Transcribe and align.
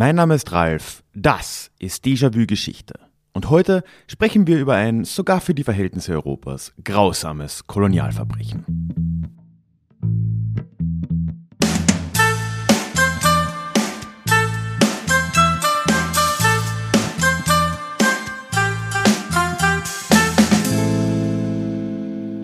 Mein 0.00 0.16
Name 0.16 0.34
ist 0.34 0.50
Ralf, 0.50 1.04
das 1.12 1.70
ist 1.78 2.06
Déjà-vu 2.06 2.46
Geschichte. 2.46 2.94
Und 3.34 3.50
heute 3.50 3.84
sprechen 4.06 4.46
wir 4.46 4.58
über 4.58 4.74
ein 4.74 5.04
sogar 5.04 5.42
für 5.42 5.52
die 5.52 5.62
Verhältnisse 5.62 6.14
Europas 6.14 6.72
grausames 6.82 7.66
Kolonialverbrechen. 7.66 8.64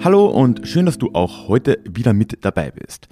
Hallo 0.05 0.27
und 0.27 0.69
schön, 0.69 0.85
dass 0.85 0.99
du 0.99 1.13
auch 1.15 1.49
heute 1.49 1.79
wieder 1.89 2.13
mit 2.13 2.45
dabei 2.45 2.71
bist. 2.71 3.09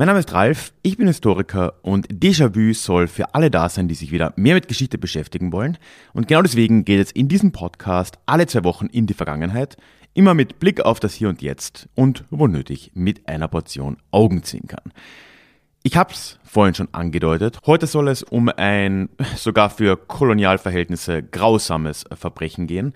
Mein 0.00 0.06
Name 0.06 0.20
ist 0.20 0.32
Ralf, 0.32 0.72
ich 0.82 0.96
bin 0.96 1.08
Historiker 1.08 1.74
und 1.82 2.06
Déjà-vu 2.06 2.72
soll 2.72 3.08
für 3.08 3.34
alle 3.34 3.50
da 3.50 3.68
sein, 3.68 3.88
die 3.88 3.96
sich 3.96 4.12
wieder 4.12 4.32
mehr 4.36 4.54
mit 4.54 4.68
Geschichte 4.68 4.96
beschäftigen 4.96 5.50
wollen. 5.50 5.76
Und 6.12 6.28
genau 6.28 6.40
deswegen 6.40 6.84
geht 6.84 7.00
es 7.00 7.10
in 7.10 7.26
diesem 7.26 7.50
Podcast 7.50 8.16
alle 8.24 8.46
zwei 8.46 8.62
Wochen 8.62 8.86
in 8.86 9.08
die 9.08 9.14
Vergangenheit, 9.14 9.76
immer 10.14 10.34
mit 10.34 10.60
Blick 10.60 10.82
auf 10.82 11.00
das 11.00 11.14
Hier 11.14 11.28
und 11.28 11.42
Jetzt 11.42 11.88
und, 11.96 12.22
wo 12.30 12.46
nötig, 12.46 12.92
mit 12.94 13.26
einer 13.26 13.48
Portion 13.48 13.96
Augenzwinkern. 14.12 14.92
Ich 15.82 15.96
hab's 15.96 16.38
vorhin 16.44 16.76
schon 16.76 16.94
angedeutet. 16.94 17.58
Heute 17.66 17.88
soll 17.88 18.06
es 18.06 18.22
um 18.22 18.48
ein 18.56 19.08
sogar 19.34 19.68
für 19.68 19.96
Kolonialverhältnisse 19.96 21.24
grausames 21.24 22.04
Verbrechen 22.14 22.68
gehen. 22.68 22.92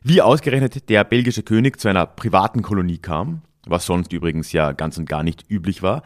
wie 0.01 0.21
ausgerechnet 0.21 0.89
der 0.89 1.03
belgische 1.03 1.43
König 1.43 1.79
zu 1.79 1.89
einer 1.89 2.07
privaten 2.07 2.63
Kolonie 2.63 2.97
kam, 2.97 3.43
was 3.65 3.85
sonst 3.85 4.13
übrigens 4.13 4.51
ja 4.51 4.71
ganz 4.71 4.97
und 4.97 5.07
gar 5.07 5.23
nicht 5.23 5.45
üblich 5.49 5.83
war, 5.83 6.03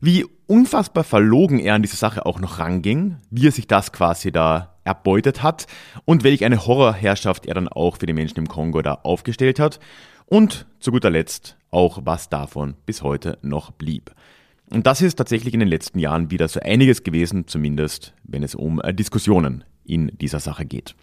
wie 0.00 0.26
unfassbar 0.46 1.04
verlogen 1.04 1.58
er 1.58 1.74
an 1.74 1.82
diese 1.82 1.96
Sache 1.96 2.24
auch 2.24 2.40
noch 2.40 2.58
ranging, 2.58 3.16
wie 3.30 3.48
er 3.48 3.52
sich 3.52 3.66
das 3.66 3.92
quasi 3.92 4.30
da 4.32 4.76
erbeutet 4.84 5.42
hat 5.42 5.66
und 6.04 6.24
welch 6.24 6.44
eine 6.44 6.66
Horrorherrschaft 6.66 7.46
er 7.46 7.54
dann 7.54 7.68
auch 7.68 7.98
für 7.98 8.06
die 8.06 8.12
Menschen 8.12 8.38
im 8.38 8.48
Kongo 8.48 8.80
da 8.80 8.94
aufgestellt 8.94 9.58
hat 9.58 9.80
und 10.26 10.66
zu 10.80 10.92
guter 10.92 11.10
Letzt 11.10 11.56
auch 11.70 12.00
was 12.04 12.28
davon 12.28 12.76
bis 12.86 13.02
heute 13.02 13.38
noch 13.42 13.70
blieb. 13.72 14.14
Und 14.70 14.86
das 14.86 15.02
ist 15.02 15.16
tatsächlich 15.16 15.54
in 15.54 15.60
den 15.60 15.68
letzten 15.68 15.98
Jahren 15.98 16.30
wieder 16.30 16.48
so 16.48 16.60
einiges 16.60 17.02
gewesen, 17.02 17.46
zumindest 17.46 18.14
wenn 18.24 18.42
es 18.42 18.54
um 18.54 18.80
äh, 18.80 18.92
Diskussionen 18.92 19.64
in 19.84 20.12
dieser 20.18 20.40
Sache 20.40 20.66
geht. 20.66 20.94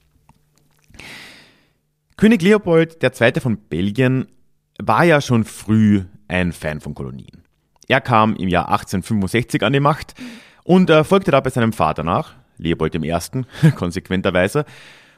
König 2.17 2.41
Leopold 2.41 3.03
II. 3.03 3.39
von 3.41 3.57
Belgien 3.57 4.27
war 4.81 5.03
ja 5.03 5.21
schon 5.21 5.43
früh 5.43 6.03
ein 6.27 6.51
Fan 6.51 6.81
von 6.81 6.93
Kolonien. 6.93 7.43
Er 7.87 8.01
kam 8.01 8.35
im 8.35 8.47
Jahr 8.47 8.69
1865 8.69 9.63
an 9.63 9.73
die 9.73 9.79
Macht 9.79 10.15
und 10.63 10.89
äh, 10.89 11.03
folgte 11.03 11.31
dabei 11.31 11.49
seinem 11.49 11.73
Vater 11.73 12.03
nach, 12.03 12.33
Leopold 12.57 12.95
I., 12.95 13.13
konsequenterweise. 13.75 14.65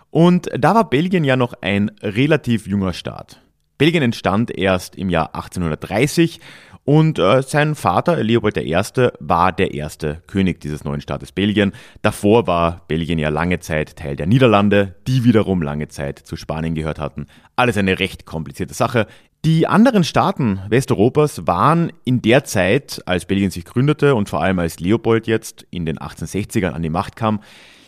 Und 0.09 0.50
da 0.57 0.75
war 0.75 0.90
Belgien 0.90 1.23
ja 1.23 1.35
noch 1.35 1.53
ein 1.62 1.91
relativ 2.01 2.68
junger 2.68 2.94
Staat. 2.94 3.41
Belgien 3.78 4.01
entstand 4.01 4.57
erst 4.57 4.95
im 4.95 5.09
Jahr 5.09 5.35
1830 5.35 6.39
und 6.84 7.19
äh, 7.19 7.44
sein 7.44 7.75
Vater, 7.75 8.24
Leopold 8.24 8.56
I., 8.57 8.74
war 9.19 9.51
der 9.51 9.74
erste 9.74 10.24
König 10.25 10.62
dieses 10.62 10.85
neuen 10.85 11.01
Staates 11.01 11.34
Belgien. 11.34 11.74
Davor 12.01 12.47
war 12.47 12.85
Belgien 12.88 13.19
ja 13.19 13.28
lange 13.28 13.59
Zeit 13.59 13.97
Teil 13.97 14.16
der 14.16 14.25
Niederlande, 14.25 14.95
die 15.06 15.25
wiederum 15.25 15.62
lange 15.62 15.89
Zeit 15.89 16.19
zu 16.19 16.38
Spanien 16.38 16.75
gehört 16.75 16.97
hatten. 16.97 17.28
Alles 17.57 17.75
eine 17.75 18.00
recht 18.00 18.25
komplizierte 18.25 18.74
Sache. 18.74 19.06
Die 19.46 19.68
anderen 19.68 20.03
Staaten 20.03 20.59
Westeuropas 20.68 21.48
waren 21.48 21.92
in 22.03 22.22
der 22.22 22.44
Zeit, 22.44 23.02
als 23.06 23.25
Belgien 23.25 23.52
sich 23.52 23.66
gründete 23.66 24.16
und 24.16 24.30
vor 24.30 24.42
allem 24.42 24.59
als 24.59 24.80
Leopold 24.80 25.28
jetzt 25.28 25.66
in 25.70 25.86
den 25.86 26.00
1860ern 26.00 26.72
an 26.72 26.81
die 26.81 26.90
Macht 26.90 27.16
kam, 27.16 27.42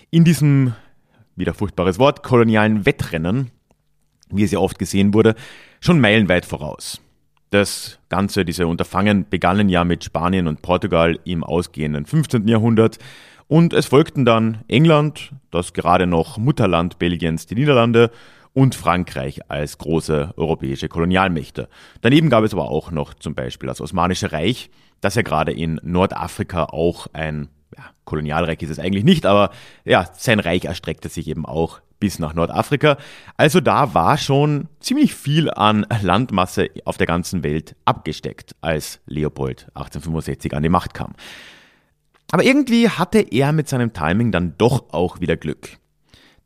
in 0.09 0.23
diesem, 0.23 0.73
wieder 1.35 1.53
furchtbares 1.53 1.99
Wort, 1.99 2.23
kolonialen 2.23 2.85
Wettrennen, 2.85 3.51
wie 4.29 4.43
es 4.43 4.51
ja 4.51 4.59
oft 4.59 4.79
gesehen 4.79 5.13
wurde, 5.13 5.35
schon 5.81 5.99
meilenweit 5.99 6.45
voraus. 6.45 7.01
Das 7.49 7.99
Ganze, 8.09 8.45
diese 8.45 8.67
Unterfangen 8.67 9.27
begannen 9.27 9.69
ja 9.69 9.83
mit 9.83 10.03
Spanien 10.03 10.47
und 10.47 10.61
Portugal 10.61 11.19
im 11.25 11.43
ausgehenden 11.43 12.05
15. 12.05 12.47
Jahrhundert 12.47 12.99
und 13.47 13.73
es 13.73 13.87
folgten 13.87 14.25
dann 14.25 14.59
England, 14.67 15.31
das 15.49 15.73
gerade 15.73 16.05
noch 16.05 16.37
Mutterland 16.37 16.99
Belgiens, 16.99 17.47
die 17.47 17.55
Niederlande 17.55 18.11
und 18.59 18.75
Frankreich 18.75 19.39
als 19.49 19.77
große 19.77 20.33
europäische 20.35 20.89
Kolonialmächte. 20.89 21.69
Daneben 22.01 22.29
gab 22.29 22.43
es 22.43 22.51
aber 22.51 22.69
auch 22.69 22.91
noch 22.91 23.13
zum 23.13 23.33
Beispiel 23.33 23.67
das 23.67 23.79
Osmanische 23.79 24.33
Reich, 24.33 24.69
das 24.99 25.15
ja 25.15 25.21
gerade 25.21 25.53
in 25.53 25.79
Nordafrika 25.81 26.65
auch 26.65 27.07
ein 27.13 27.47
ja, 27.77 27.85
Kolonialreich 28.03 28.61
ist 28.61 28.71
es 28.71 28.79
eigentlich 28.79 29.05
nicht, 29.05 29.25
aber 29.25 29.51
ja, 29.85 30.09
sein 30.11 30.41
Reich 30.41 30.65
erstreckte 30.65 31.07
sich 31.07 31.29
eben 31.29 31.45
auch 31.45 31.79
bis 32.01 32.19
nach 32.19 32.33
Nordafrika. 32.33 32.97
Also 33.37 33.61
da 33.61 33.93
war 33.93 34.17
schon 34.17 34.67
ziemlich 34.81 35.15
viel 35.15 35.49
an 35.49 35.85
Landmasse 36.01 36.67
auf 36.83 36.97
der 36.97 37.07
ganzen 37.07 37.43
Welt 37.43 37.77
abgesteckt, 37.85 38.57
als 38.59 38.99
Leopold 39.05 39.67
1865 39.73 40.53
an 40.53 40.63
die 40.63 40.69
Macht 40.69 40.93
kam. 40.93 41.13
Aber 42.31 42.43
irgendwie 42.43 42.89
hatte 42.89 43.19
er 43.19 43.53
mit 43.53 43.69
seinem 43.69 43.93
Timing 43.93 44.33
dann 44.33 44.55
doch 44.57 44.91
auch 44.91 45.21
wieder 45.21 45.37
Glück. 45.37 45.78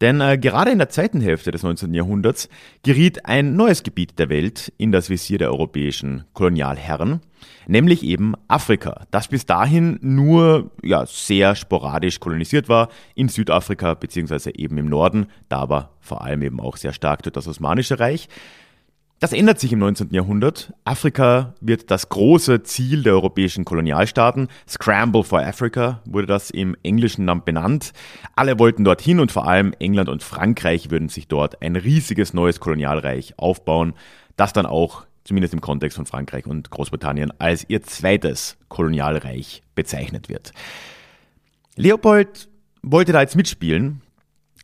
Denn 0.04 0.20
äh, 0.20 0.38
gerade 0.38 0.70
in 0.70 0.80
der 0.80 0.90
zweiten 0.90 1.22
Hälfte 1.22 1.52
des 1.52 1.64
19. 1.64 1.94
Jahrhunderts 1.94 2.50
geriet 2.84 3.26
ein 3.26 3.56
neues 3.56 3.84
Gebiet 3.84 4.20
der 4.20 4.28
Welt 4.28 4.74
in 4.78 4.92
das 4.92 5.10
Visier 5.10 5.38
der 5.38 5.50
europäischen 5.50 6.26
Kolonialherren, 6.34 7.22
nämlich 7.68 8.04
eben 8.04 8.34
Afrika, 8.50 9.06
das 9.12 9.30
bis 9.30 9.46
dahin 9.46 9.98
nur 10.02 10.72
ja, 10.84 11.06
sehr 11.06 11.56
sporadisch 11.56 12.20
kolonisiert 12.20 12.68
war, 12.68 12.90
in 13.16 13.30
Südafrika 13.30 13.94
beziehungsweise 13.94 14.54
eben 14.54 14.78
im 14.78 14.88
Norden, 14.88 15.28
da 15.48 15.60
aber 15.60 15.92
vor 16.02 16.22
allem 16.22 16.42
eben 16.42 16.60
auch 16.60 16.76
sehr 16.76 16.92
stark 16.92 17.24
durch 17.24 17.32
das 17.32 17.48
Osmanische 17.48 17.98
Reich. 17.98 18.28
Das 19.24 19.32
ändert 19.32 19.58
sich 19.58 19.72
im 19.72 19.80
19. 19.80 20.10
Jahrhundert. 20.14 20.74
Afrika 20.84 21.54
wird 21.62 21.90
das 21.92 22.10
große 22.10 22.64
Ziel 22.64 23.04
der 23.04 23.14
europäischen 23.14 23.64
Kolonialstaaten. 23.64 24.50
Scramble 24.68 25.24
for 25.24 25.40
Africa 25.40 26.02
wurde 26.04 26.28
das 26.28 26.50
im 26.50 26.76
englischen 26.84 27.24
Namen 27.24 27.46
benannt. 27.46 27.94
Alle 28.36 28.60
wollten 28.60 28.84
dorthin 28.84 29.22
und 29.22 29.32
vor 29.32 29.48
allem 29.48 29.72
England 29.80 30.10
und 30.10 30.24
Frankreich 30.24 30.92
würden 30.92 31.08
sich 31.08 31.30
dort 31.30 31.62
ein 31.62 31.78
riesiges 31.78 32.34
neues 32.34 32.60
Kolonialreich 32.60 33.40
aufbauen, 33.40 33.94
das 34.36 34.52
dann 34.52 34.66
auch, 34.66 35.06
zumindest 35.24 35.54
im 35.54 35.62
Kontext 35.62 35.96
von 35.96 36.06
Frankreich 36.06 36.46
und 36.46 36.70
Großbritannien, 36.70 37.32
als 37.40 37.64
ihr 37.70 37.82
zweites 37.82 38.58
Kolonialreich 38.68 39.64
bezeichnet 39.74 40.28
wird. 40.28 40.52
Leopold 41.78 42.50
wollte 42.82 43.14
da 43.14 43.22
jetzt 43.22 43.38
mitspielen 43.38 44.02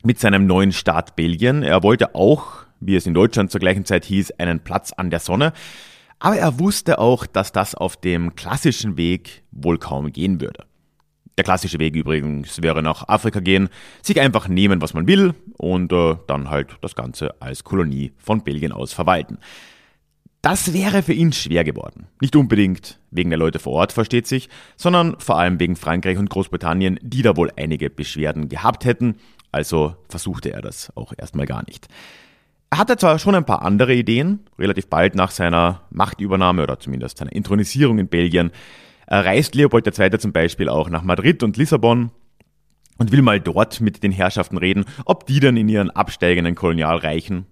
mit 0.02 0.20
seinem 0.20 0.46
neuen 0.46 0.72
Staat 0.72 1.16
Belgien. 1.16 1.62
Er 1.62 1.82
wollte 1.82 2.14
auch 2.14 2.66
wie 2.80 2.96
es 2.96 3.06
in 3.06 3.14
Deutschland 3.14 3.50
zur 3.50 3.60
gleichen 3.60 3.84
Zeit 3.84 4.04
hieß, 4.04 4.32
einen 4.32 4.60
Platz 4.60 4.92
an 4.92 5.10
der 5.10 5.20
Sonne. 5.20 5.52
Aber 6.18 6.36
er 6.36 6.58
wusste 6.58 6.98
auch, 6.98 7.26
dass 7.26 7.52
das 7.52 7.74
auf 7.74 7.96
dem 7.96 8.34
klassischen 8.34 8.96
Weg 8.96 9.42
wohl 9.52 9.78
kaum 9.78 10.12
gehen 10.12 10.40
würde. 10.40 10.64
Der 11.38 11.44
klassische 11.44 11.78
Weg 11.78 11.94
übrigens 11.94 12.60
wäre 12.60 12.82
nach 12.82 13.08
Afrika 13.08 13.40
gehen, 13.40 13.70
sich 14.02 14.20
einfach 14.20 14.48
nehmen, 14.48 14.82
was 14.82 14.92
man 14.92 15.06
will 15.06 15.34
und 15.56 15.90
äh, 15.92 16.16
dann 16.26 16.50
halt 16.50 16.76
das 16.82 16.94
Ganze 16.94 17.40
als 17.40 17.64
Kolonie 17.64 18.12
von 18.18 18.44
Belgien 18.44 18.72
aus 18.72 18.92
verwalten. 18.92 19.38
Das 20.42 20.72
wäre 20.72 21.02
für 21.02 21.12
ihn 21.12 21.32
schwer 21.32 21.64
geworden. 21.64 22.06
Nicht 22.20 22.34
unbedingt 22.34 22.98
wegen 23.10 23.30
der 23.30 23.38
Leute 23.38 23.58
vor 23.58 23.74
Ort, 23.74 23.92
versteht 23.92 24.26
sich, 24.26 24.48
sondern 24.76 25.18
vor 25.18 25.38
allem 25.38 25.60
wegen 25.60 25.76
Frankreich 25.76 26.18
und 26.18 26.30
Großbritannien, 26.30 26.98
die 27.02 27.22
da 27.22 27.36
wohl 27.36 27.50
einige 27.56 27.90
Beschwerden 27.90 28.48
gehabt 28.48 28.84
hätten. 28.84 29.16
Also 29.52 29.96
versuchte 30.08 30.52
er 30.52 30.62
das 30.62 30.94
auch 30.96 31.12
erstmal 31.16 31.46
gar 31.46 31.64
nicht. 31.66 31.88
Er 32.70 32.78
hatte 32.78 32.96
zwar 32.96 33.18
schon 33.18 33.34
ein 33.34 33.44
paar 33.44 33.62
andere 33.62 33.94
Ideen, 33.94 34.40
relativ 34.56 34.88
bald 34.88 35.16
nach 35.16 35.32
seiner 35.32 35.82
Machtübernahme 35.90 36.62
oder 36.62 36.78
zumindest 36.78 37.18
seiner 37.18 37.32
Intronisierung 37.32 37.98
in 37.98 38.06
Belgien, 38.06 38.52
reist 39.08 39.56
Leopold 39.56 39.86
II. 39.98 40.18
zum 40.18 40.32
Beispiel 40.32 40.68
auch 40.68 40.88
nach 40.88 41.02
Madrid 41.02 41.42
und 41.42 41.56
Lissabon 41.56 42.12
und 42.98 43.10
will 43.10 43.22
mal 43.22 43.40
dort 43.40 43.80
mit 43.80 44.04
den 44.04 44.12
Herrschaften 44.12 44.56
reden, 44.56 44.84
ob 45.04 45.26
die 45.26 45.40
dann 45.40 45.56
in 45.56 45.68
ihren 45.68 45.90
absteigenden 45.90 46.54
Kolonialreichen, 46.54 47.46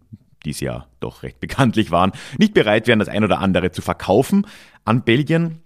die 0.44 0.50
es 0.50 0.61
ja 0.61 0.87
doch 1.00 1.25
recht 1.25 1.41
bekanntlich 1.41 1.91
waren, 1.91 2.12
nicht 2.38 2.55
bereit 2.55 2.87
wären, 2.87 3.00
das 3.00 3.09
ein 3.09 3.25
oder 3.25 3.41
andere 3.41 3.73
zu 3.73 3.82
verkaufen 3.82 4.47
an 4.85 5.03
Belgien. 5.03 5.62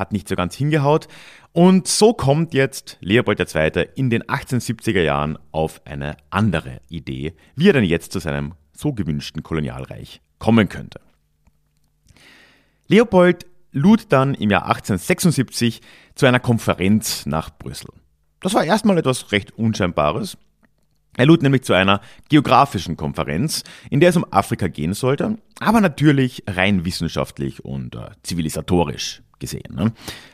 Hat 0.00 0.12
nicht 0.12 0.28
so 0.28 0.34
ganz 0.34 0.56
hingehaut. 0.56 1.08
Und 1.52 1.86
so 1.86 2.14
kommt 2.14 2.54
jetzt 2.54 2.96
Leopold 3.00 3.38
II. 3.38 3.86
in 3.94 4.08
den 4.08 4.22
1870er 4.22 5.02
Jahren 5.02 5.38
auf 5.52 5.82
eine 5.84 6.16
andere 6.30 6.80
Idee, 6.88 7.34
wie 7.54 7.68
er 7.68 7.74
denn 7.74 7.84
jetzt 7.84 8.12
zu 8.12 8.18
seinem 8.18 8.54
so 8.72 8.94
gewünschten 8.94 9.42
Kolonialreich 9.42 10.22
kommen 10.38 10.70
könnte. 10.70 11.00
Leopold 12.88 13.44
lud 13.72 14.06
dann 14.08 14.34
im 14.34 14.50
Jahr 14.50 14.62
1876 14.62 15.82
zu 16.14 16.24
einer 16.24 16.40
Konferenz 16.40 17.26
nach 17.26 17.50
Brüssel. 17.50 17.90
Das 18.40 18.54
war 18.54 18.64
erstmal 18.64 18.96
etwas 18.96 19.30
recht 19.32 19.52
Unscheinbares. 19.52 20.38
Er 21.16 21.26
lud 21.26 21.42
nämlich 21.42 21.62
zu 21.62 21.74
einer 21.74 22.00
geografischen 22.30 22.96
Konferenz, 22.96 23.64
in 23.90 24.00
der 24.00 24.08
es 24.08 24.16
um 24.16 24.24
Afrika 24.32 24.68
gehen 24.68 24.94
sollte, 24.94 25.36
aber 25.58 25.82
natürlich 25.82 26.44
rein 26.46 26.86
wissenschaftlich 26.86 27.64
und 27.64 27.96
äh, 27.96 28.10
zivilisatorisch 28.22 29.22
gesehen. 29.40 29.74
Ne? 29.74 29.92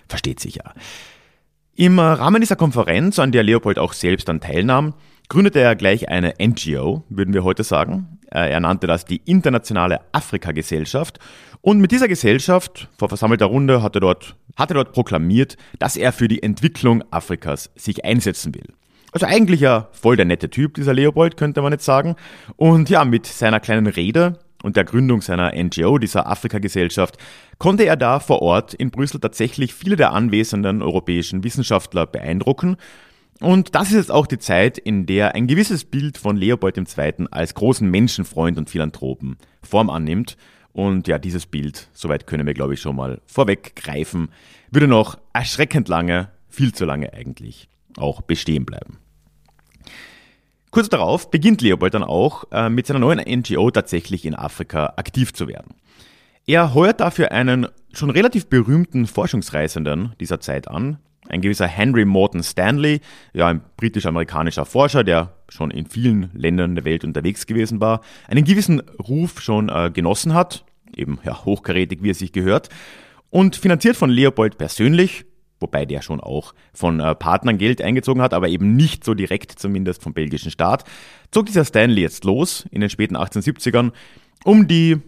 Versteht 0.08 0.40
sich 0.40 0.56
ja. 0.56 0.74
Im 1.74 1.98
Rahmen 1.98 2.40
dieser 2.40 2.56
Konferenz, 2.56 3.18
an 3.18 3.32
der 3.32 3.42
Leopold 3.42 3.78
auch 3.78 3.92
selbst 3.92 4.28
dann 4.28 4.40
teilnahm, 4.40 4.94
gründete 5.28 5.60
er 5.60 5.76
gleich 5.76 6.08
eine 6.08 6.34
NGO, 6.40 7.02
würden 7.08 7.34
wir 7.34 7.44
heute 7.44 7.64
sagen. 7.64 8.18
Äh, 8.30 8.50
er 8.50 8.60
nannte 8.60 8.86
das 8.86 9.04
die 9.04 9.20
Internationale 9.24 10.00
Afrika-Gesellschaft. 10.12 11.18
Und 11.60 11.80
mit 11.80 11.90
dieser 11.90 12.08
Gesellschaft, 12.08 12.88
vor 12.96 13.08
versammelter 13.08 13.46
Runde, 13.46 13.82
hat 13.82 13.94
er 13.96 14.00
dort, 14.00 14.36
hat 14.56 14.70
er 14.70 14.74
dort 14.74 14.92
proklamiert, 14.92 15.56
dass 15.78 15.96
er 15.96 16.12
für 16.12 16.28
die 16.28 16.42
Entwicklung 16.42 17.02
Afrikas 17.10 17.70
sich 17.74 18.04
einsetzen 18.04 18.54
will. 18.54 18.72
Also 19.12 19.26
eigentlich 19.26 19.60
ja 19.60 19.88
voll 19.92 20.16
der 20.16 20.26
nette 20.26 20.50
Typ, 20.50 20.74
dieser 20.74 20.94
Leopold, 20.94 21.36
könnte 21.36 21.62
man 21.62 21.72
jetzt 21.72 21.84
sagen. 21.84 22.16
Und 22.56 22.90
ja, 22.90 23.04
mit 23.04 23.26
seiner 23.26 23.60
kleinen 23.60 23.86
Rede 23.86 24.38
und 24.66 24.76
der 24.76 24.84
Gründung 24.84 25.22
seiner 25.22 25.52
NGO, 25.54 25.96
dieser 25.96 26.26
Afrika-Gesellschaft, 26.26 27.16
konnte 27.58 27.86
er 27.86 27.96
da 27.96 28.20
vor 28.20 28.42
Ort 28.42 28.74
in 28.74 28.90
Brüssel 28.90 29.20
tatsächlich 29.20 29.72
viele 29.72 29.96
der 29.96 30.12
anwesenden 30.12 30.82
europäischen 30.82 31.44
Wissenschaftler 31.44 32.06
beeindrucken 32.06 32.76
und 33.40 33.74
das 33.74 33.88
ist 33.88 33.96
jetzt 33.96 34.10
auch 34.10 34.26
die 34.26 34.38
Zeit, 34.38 34.78
in 34.78 35.06
der 35.06 35.34
ein 35.34 35.46
gewisses 35.46 35.84
Bild 35.84 36.16
von 36.16 36.36
Leopold 36.36 36.78
II. 36.78 37.26
als 37.30 37.54
großen 37.54 37.88
Menschenfreund 37.88 38.56
und 38.56 38.70
Philanthropen 38.70 39.36
Form 39.62 39.90
annimmt. 39.90 40.36
Und 40.72 41.06
ja, 41.08 41.18
dieses 41.18 41.46
Bild, 41.46 41.88
soweit 41.92 42.26
können 42.26 42.46
wir 42.46 42.54
glaube 42.54 42.74
ich 42.74 42.80
schon 42.80 42.96
mal 42.96 43.20
vorweggreifen, 43.26 44.28
würde 44.70 44.88
noch 44.88 45.18
erschreckend 45.32 45.88
lange, 45.88 46.30
viel 46.48 46.72
zu 46.72 46.84
lange 46.84 47.12
eigentlich, 47.12 47.68
auch 47.96 48.22
bestehen 48.22 48.64
bleiben. 48.64 48.98
Kurz 50.70 50.88
darauf 50.88 51.30
beginnt 51.30 51.62
Leopold 51.62 51.94
dann 51.94 52.04
auch 52.04 52.44
äh, 52.50 52.68
mit 52.68 52.86
seiner 52.86 53.00
neuen 53.00 53.18
NGO 53.18 53.70
tatsächlich 53.70 54.24
in 54.24 54.34
Afrika 54.34 54.94
aktiv 54.96 55.32
zu 55.32 55.48
werden. 55.48 55.74
Er 56.46 56.74
heuert 56.74 57.00
dafür 57.00 57.32
einen 57.32 57.66
schon 57.92 58.10
relativ 58.10 58.46
berühmten 58.46 59.06
Forschungsreisenden 59.06 60.14
dieser 60.20 60.40
Zeit 60.40 60.68
an, 60.68 60.98
ein 61.28 61.40
gewisser 61.40 61.66
Henry 61.66 62.04
Morton 62.04 62.42
Stanley, 62.42 63.00
ja, 63.32 63.48
ein 63.48 63.62
britisch-amerikanischer 63.76 64.64
Forscher, 64.64 65.02
der 65.02 65.34
schon 65.48 65.70
in 65.70 65.86
vielen 65.86 66.30
Ländern 66.34 66.74
der 66.74 66.84
Welt 66.84 67.04
unterwegs 67.04 67.46
gewesen 67.46 67.80
war, 67.80 68.00
einen 68.28 68.44
gewissen 68.44 68.80
Ruf 69.08 69.40
schon 69.40 69.68
äh, 69.68 69.90
genossen 69.92 70.34
hat, 70.34 70.64
eben 70.94 71.18
ja, 71.24 71.44
hochkarätig, 71.44 72.02
wie 72.02 72.10
es 72.10 72.18
sich 72.18 72.32
gehört, 72.32 72.68
und 73.30 73.56
finanziert 73.56 73.96
von 73.96 74.10
Leopold 74.10 74.58
persönlich, 74.58 75.24
wobei 75.60 75.86
der 75.86 76.02
schon 76.02 76.20
auch 76.20 76.54
von 76.72 77.00
äh, 77.00 77.14
Partnern 77.14 77.58
Geld 77.58 77.80
eingezogen 77.80 78.22
hat, 78.22 78.34
aber 78.34 78.48
eben 78.48 78.76
nicht 78.76 79.04
so 79.04 79.14
direkt 79.14 79.52
zumindest 79.52 80.02
vom 80.02 80.12
belgischen 80.12 80.50
Staat, 80.50 80.84
zog 81.30 81.46
dieser 81.46 81.64
Stanley 81.64 82.02
jetzt 82.02 82.24
los 82.24 82.66
in 82.70 82.80
den 82.80 82.90
späten 82.90 83.16
1870ern, 83.16 83.92
um 84.44 84.68
die 84.68 84.98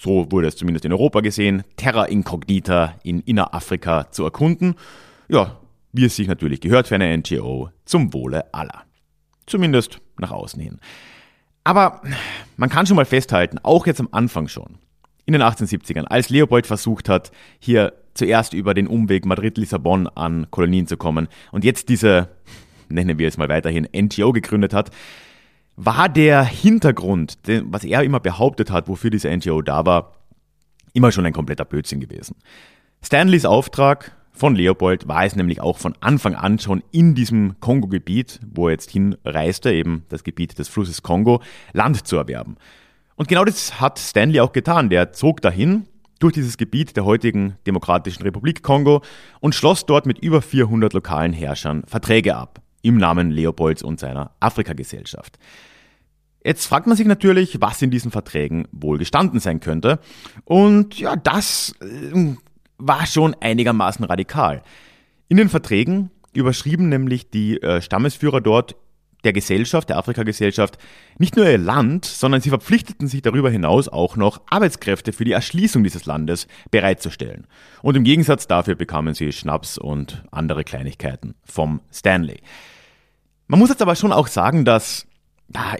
so 0.00 0.30
wurde 0.30 0.46
es 0.46 0.54
zumindest 0.54 0.84
in 0.84 0.92
Europa 0.92 1.20
gesehen, 1.20 1.64
Terra 1.76 2.04
Incognita 2.04 2.94
in 3.02 3.18
Innerafrika 3.18 4.12
zu 4.12 4.22
erkunden 4.22 4.76
ja, 5.28 5.58
wie 5.92 6.04
es 6.04 6.16
sich 6.16 6.26
natürlich 6.26 6.60
gehört 6.60 6.88
für 6.88 6.96
eine 6.96 7.16
NGO, 7.16 7.70
zum 7.84 8.12
Wohle 8.12 8.52
aller. 8.52 8.84
Zumindest 9.46 10.00
nach 10.18 10.30
außen 10.30 10.60
hin. 10.60 10.80
Aber 11.64 12.02
man 12.56 12.70
kann 12.70 12.86
schon 12.86 12.96
mal 12.96 13.04
festhalten, 13.04 13.58
auch 13.62 13.86
jetzt 13.86 14.00
am 14.00 14.08
Anfang 14.10 14.48
schon, 14.48 14.78
in 15.26 15.32
den 15.32 15.42
1870ern, 15.42 16.04
als 16.04 16.30
Leopold 16.30 16.66
versucht 16.66 17.08
hat, 17.08 17.30
hier 17.58 17.92
zuerst 18.18 18.52
über 18.52 18.74
den 18.74 18.86
Umweg 18.86 19.24
Madrid-Lissabon 19.24 20.08
an 20.08 20.50
Kolonien 20.50 20.86
zu 20.86 20.96
kommen 20.96 21.28
und 21.52 21.64
jetzt 21.64 21.88
diese, 21.88 22.28
nennen 22.88 23.18
wir 23.18 23.28
es 23.28 23.38
mal 23.38 23.48
weiterhin, 23.48 23.88
NGO 23.94 24.32
gegründet 24.32 24.74
hat, 24.74 24.90
war 25.76 26.08
der 26.08 26.44
Hintergrund, 26.44 27.38
was 27.64 27.84
er 27.84 28.02
immer 28.02 28.20
behauptet 28.20 28.70
hat, 28.70 28.88
wofür 28.88 29.10
diese 29.10 29.34
NGO 29.34 29.62
da 29.62 29.86
war, 29.86 30.12
immer 30.92 31.12
schon 31.12 31.24
ein 31.24 31.32
kompletter 31.32 31.64
Blödsinn 31.64 32.00
gewesen. 32.00 32.34
Stanleys 33.00 33.44
Auftrag 33.44 34.16
von 34.32 34.56
Leopold 34.56 35.06
war 35.06 35.24
es 35.24 35.36
nämlich 35.36 35.60
auch 35.60 35.78
von 35.78 35.94
Anfang 36.00 36.34
an 36.34 36.58
schon 36.58 36.82
in 36.90 37.14
diesem 37.14 37.60
Kongo-Gebiet, 37.60 38.40
wo 38.52 38.66
er 38.66 38.72
jetzt 38.72 38.90
hinreiste, 38.90 39.72
eben 39.72 40.04
das 40.08 40.24
Gebiet 40.24 40.58
des 40.58 40.68
Flusses 40.68 41.02
Kongo, 41.02 41.42
Land 41.72 42.06
zu 42.06 42.16
erwerben. 42.16 42.56
Und 43.14 43.28
genau 43.28 43.44
das 43.44 43.80
hat 43.80 43.98
Stanley 43.98 44.40
auch 44.40 44.52
getan. 44.52 44.90
Der 44.90 45.12
zog 45.12 45.42
dahin 45.42 45.86
durch 46.18 46.32
dieses 46.32 46.56
Gebiet 46.56 46.96
der 46.96 47.04
heutigen 47.04 47.56
Demokratischen 47.66 48.22
Republik 48.22 48.62
Kongo 48.62 49.02
und 49.40 49.54
schloss 49.54 49.86
dort 49.86 50.06
mit 50.06 50.18
über 50.18 50.42
400 50.42 50.92
lokalen 50.92 51.32
Herrschern 51.32 51.82
Verträge 51.86 52.36
ab, 52.36 52.60
im 52.82 52.96
Namen 52.96 53.30
Leopolds 53.30 53.82
und 53.82 54.00
seiner 54.00 54.32
Afrika-Gesellschaft. 54.40 55.38
Jetzt 56.44 56.66
fragt 56.66 56.86
man 56.86 56.96
sich 56.96 57.06
natürlich, 57.06 57.60
was 57.60 57.82
in 57.82 57.90
diesen 57.90 58.10
Verträgen 58.10 58.68
wohl 58.70 58.98
gestanden 58.98 59.40
sein 59.40 59.60
könnte. 59.60 59.98
Und 60.44 60.98
ja, 60.98 61.16
das 61.16 61.74
äh, 61.80 62.34
war 62.78 63.06
schon 63.06 63.34
einigermaßen 63.40 64.04
radikal. 64.04 64.62
In 65.28 65.36
den 65.36 65.48
Verträgen 65.48 66.10
überschrieben 66.32 66.88
nämlich 66.88 67.30
die 67.30 67.60
äh, 67.60 67.82
Stammesführer 67.82 68.40
dort 68.40 68.76
der 69.24 69.32
Gesellschaft, 69.32 69.88
der 69.88 69.98
Afrika-Gesellschaft, 69.98 70.78
nicht 71.18 71.36
nur 71.36 71.48
ihr 71.48 71.58
Land, 71.58 72.04
sondern 72.04 72.40
sie 72.40 72.50
verpflichteten 72.50 73.08
sich 73.08 73.22
darüber 73.22 73.50
hinaus 73.50 73.88
auch 73.88 74.16
noch 74.16 74.42
Arbeitskräfte 74.48 75.12
für 75.12 75.24
die 75.24 75.32
Erschließung 75.32 75.82
dieses 75.82 76.06
Landes 76.06 76.46
bereitzustellen. 76.70 77.46
Und 77.82 77.96
im 77.96 78.04
Gegensatz 78.04 78.46
dafür 78.46 78.76
bekamen 78.76 79.14
sie 79.14 79.32
Schnaps 79.32 79.76
und 79.78 80.22
andere 80.30 80.64
Kleinigkeiten 80.64 81.34
vom 81.44 81.80
Stanley. 81.92 82.40
Man 83.48 83.58
muss 83.58 83.70
jetzt 83.70 83.82
aber 83.82 83.96
schon 83.96 84.12
auch 84.12 84.28
sagen, 84.28 84.64
dass 84.64 85.06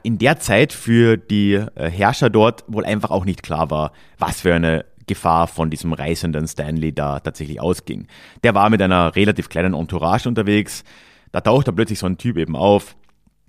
in 0.02 0.18
der 0.18 0.40
Zeit 0.40 0.72
für 0.72 1.16
die 1.16 1.52
äh, 1.52 1.90
Herrscher 1.90 2.30
dort 2.30 2.64
wohl 2.68 2.86
einfach 2.86 3.10
auch 3.10 3.26
nicht 3.26 3.42
klar 3.42 3.70
war, 3.70 3.92
was 4.18 4.40
für 4.40 4.54
eine 4.54 4.86
Gefahr 5.06 5.46
von 5.46 5.70
diesem 5.70 5.92
reisenden 5.92 6.46
Stanley 6.46 6.94
da 6.94 7.20
tatsächlich 7.20 7.60
ausging. 7.60 8.06
Der 8.44 8.54
war 8.54 8.70
mit 8.70 8.80
einer 8.80 9.14
relativ 9.16 9.48
kleinen 9.48 9.74
Entourage 9.74 10.28
unterwegs. 10.28 10.84
Da 11.32 11.40
taucht 11.40 11.68
da 11.68 11.72
plötzlich 11.72 11.98
so 11.98 12.06
ein 12.06 12.18
Typ 12.18 12.38
eben 12.38 12.56
auf, 12.56 12.96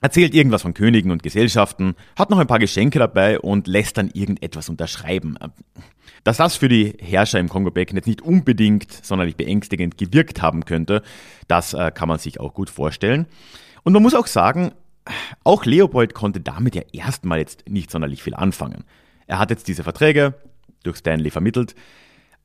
erzählt 0.01 0.33
irgendwas 0.33 0.61
von 0.61 0.73
Königen 0.73 1.11
und 1.11 1.23
Gesellschaften, 1.23 1.95
hat 2.15 2.29
noch 2.29 2.39
ein 2.39 2.47
paar 2.47 2.59
Geschenke 2.59 2.99
dabei 2.99 3.39
und 3.39 3.67
lässt 3.67 3.97
dann 3.97 4.09
irgendetwas 4.09 4.69
unterschreiben. 4.69 5.37
Dass 6.23 6.37
das 6.37 6.55
für 6.55 6.69
die 6.69 6.95
Herrscher 6.99 7.39
im 7.39 7.49
Kongo-Becken 7.49 7.95
jetzt 7.95 8.07
nicht 8.07 8.21
unbedingt 8.21 8.91
sonderlich 8.91 9.35
beängstigend 9.35 9.97
gewirkt 9.97 10.41
haben 10.41 10.65
könnte, 10.65 11.01
das 11.47 11.73
äh, 11.73 11.91
kann 11.91 12.07
man 12.07 12.19
sich 12.19 12.39
auch 12.39 12.53
gut 12.53 12.69
vorstellen. 12.69 13.25
Und 13.83 13.93
man 13.93 14.03
muss 14.03 14.15
auch 14.15 14.27
sagen, 14.27 14.71
auch 15.43 15.65
Leopold 15.65 16.13
konnte 16.13 16.39
damit 16.39 16.75
ja 16.75 16.83
erstmal 16.91 17.39
jetzt 17.39 17.69
nicht 17.69 17.89
sonderlich 17.89 18.21
viel 18.21 18.35
anfangen. 18.35 18.83
Er 19.27 19.39
hat 19.39 19.49
jetzt 19.49 19.67
diese 19.67 19.83
Verträge 19.83 20.35
durch 20.83 20.97
Stanley 20.97 21.31
vermittelt, 21.31 21.75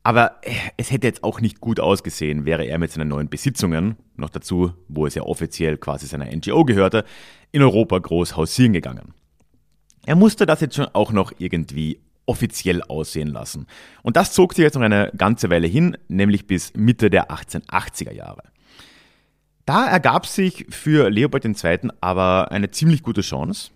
aber 0.05 0.35
es 0.77 0.91
hätte 0.91 1.07
jetzt 1.07 1.23
auch 1.23 1.41
nicht 1.41 1.59
gut 1.59 1.79
ausgesehen, 1.79 2.45
wäre 2.45 2.63
er 2.63 2.77
mit 2.77 2.91
seinen 2.91 3.07
neuen 3.07 3.27
Besitzungen, 3.27 3.95
noch 4.15 4.29
dazu, 4.29 4.71
wo 4.87 5.07
es 5.07 5.15
ja 5.15 5.23
offiziell 5.23 5.77
quasi 5.77 6.05
seiner 6.05 6.27
NGO 6.27 6.63
gehörte, 6.63 7.05
in 7.51 7.63
Europa 7.63 7.97
groß 7.97 8.37
hausieren 8.37 8.73
gegangen. 8.73 9.15
Er 10.05 10.15
musste 10.15 10.45
das 10.45 10.61
jetzt 10.61 10.75
schon 10.75 10.85
auch 10.93 11.11
noch 11.11 11.33
irgendwie 11.39 11.99
offiziell 12.27 12.83
aussehen 12.83 13.29
lassen. 13.29 13.65
Und 14.03 14.15
das 14.15 14.31
zog 14.31 14.53
sich 14.53 14.61
jetzt 14.61 14.75
noch 14.75 14.83
eine 14.83 15.11
ganze 15.17 15.49
Weile 15.49 15.65
hin, 15.65 15.97
nämlich 16.07 16.45
bis 16.45 16.75
Mitte 16.75 17.09
der 17.09 17.31
1880er 17.31 18.13
Jahre. 18.13 18.43
Da 19.65 19.87
ergab 19.87 20.27
sich 20.27 20.67
für 20.69 21.09
Leopold 21.09 21.45
II. 21.45 21.89
aber 21.99 22.51
eine 22.51 22.69
ziemlich 22.69 23.01
gute 23.01 23.21
Chance. 23.21 23.71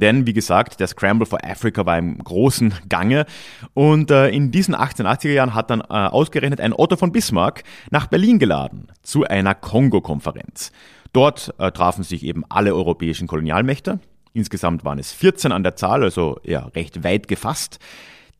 Denn, 0.00 0.26
wie 0.26 0.32
gesagt, 0.32 0.80
der 0.80 0.86
Scramble 0.86 1.26
for 1.26 1.40
Africa 1.44 1.84
war 1.84 1.98
im 1.98 2.18
großen 2.18 2.74
Gange. 2.88 3.26
Und 3.74 4.10
äh, 4.10 4.28
in 4.28 4.50
diesen 4.50 4.74
1880er 4.74 5.32
Jahren 5.32 5.54
hat 5.54 5.70
dann 5.70 5.80
äh, 5.80 5.84
ausgerechnet 5.84 6.60
ein 6.60 6.72
Otto 6.72 6.96
von 6.96 7.12
Bismarck 7.12 7.64
nach 7.90 8.06
Berlin 8.06 8.38
geladen 8.38 8.88
zu 9.02 9.24
einer 9.24 9.54
Kongo-Konferenz. 9.54 10.72
Dort 11.12 11.54
äh, 11.58 11.72
trafen 11.72 12.04
sich 12.04 12.22
eben 12.24 12.44
alle 12.48 12.74
europäischen 12.74 13.26
Kolonialmächte. 13.26 13.98
Insgesamt 14.34 14.84
waren 14.84 14.98
es 14.98 15.12
14 15.12 15.52
an 15.52 15.62
der 15.62 15.74
Zahl, 15.74 16.02
also 16.02 16.38
ja, 16.44 16.66
recht 16.74 17.02
weit 17.02 17.28
gefasst 17.28 17.78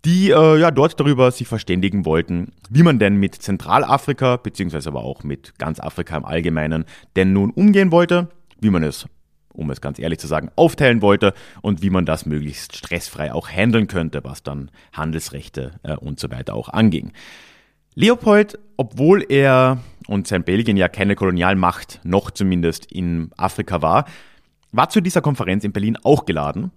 die 0.05 0.31
äh, 0.31 0.59
ja 0.59 0.71
dort 0.71 0.99
darüber 1.01 1.31
sich 1.31 1.49
verständigen 1.49 2.05
wollten, 2.05 2.53
wie 2.71 2.83
man 2.83 2.99
denn 2.99 3.17
mit 3.17 3.35
Zentralafrika, 3.35 4.37
beziehungsweise 4.37 4.91
aber 4.91 5.03
auch 5.03 5.25
mit 5.25 5.59
ganz 5.59 5.81
Afrika 5.81 6.17
im 6.17 6.25
Allgemeinen, 6.25 6.85
denn 7.17 7.33
nun 7.33 7.51
umgehen 7.51 7.91
wollte, 7.91 8.29
wie 8.61 8.71
man 8.71 8.85
es, 8.85 9.07
um 9.59 9.71
es 9.71 9.81
ganz 9.81 9.99
ehrlich 9.99 10.19
zu 10.19 10.27
sagen, 10.27 10.51
aufteilen 10.57 11.03
wollte 11.03 11.35
und 11.61 11.83
wie 11.83 11.91
man 11.91 12.07
das 12.07 12.25
möglichst 12.27 12.77
stressfrei 12.77 13.33
auch 13.33 13.49
handeln 13.49 13.89
könnte, 13.89 14.25
was 14.25 14.43
dann 14.43 14.71
Handelsrechte 14.93 15.73
äh, 15.83 15.97
und 15.97 16.21
so 16.21 16.31
weiter 16.31 16.55
auch 16.55 16.69
anging. 16.69 17.13
Leopold, 17.95 18.59
obwohl 18.77 19.25
er 19.29 19.79
und 20.07 20.29
sein 20.29 20.45
Belgien 20.45 20.77
ja 20.77 20.89
keine 20.89 21.17
Kolonialmacht 21.17 22.01
noch 22.05 22.31
zumindest 22.31 22.91
in 22.91 23.31
Afrika 23.37 23.83
war, 23.83 24.07
war 24.71 24.89
zu 24.89 25.01
dieser 25.01 25.21
Konferenz 25.21 25.65
in 25.65 25.73
Berlin 25.73 25.99
auch 26.03 26.25
geladen 26.25 26.71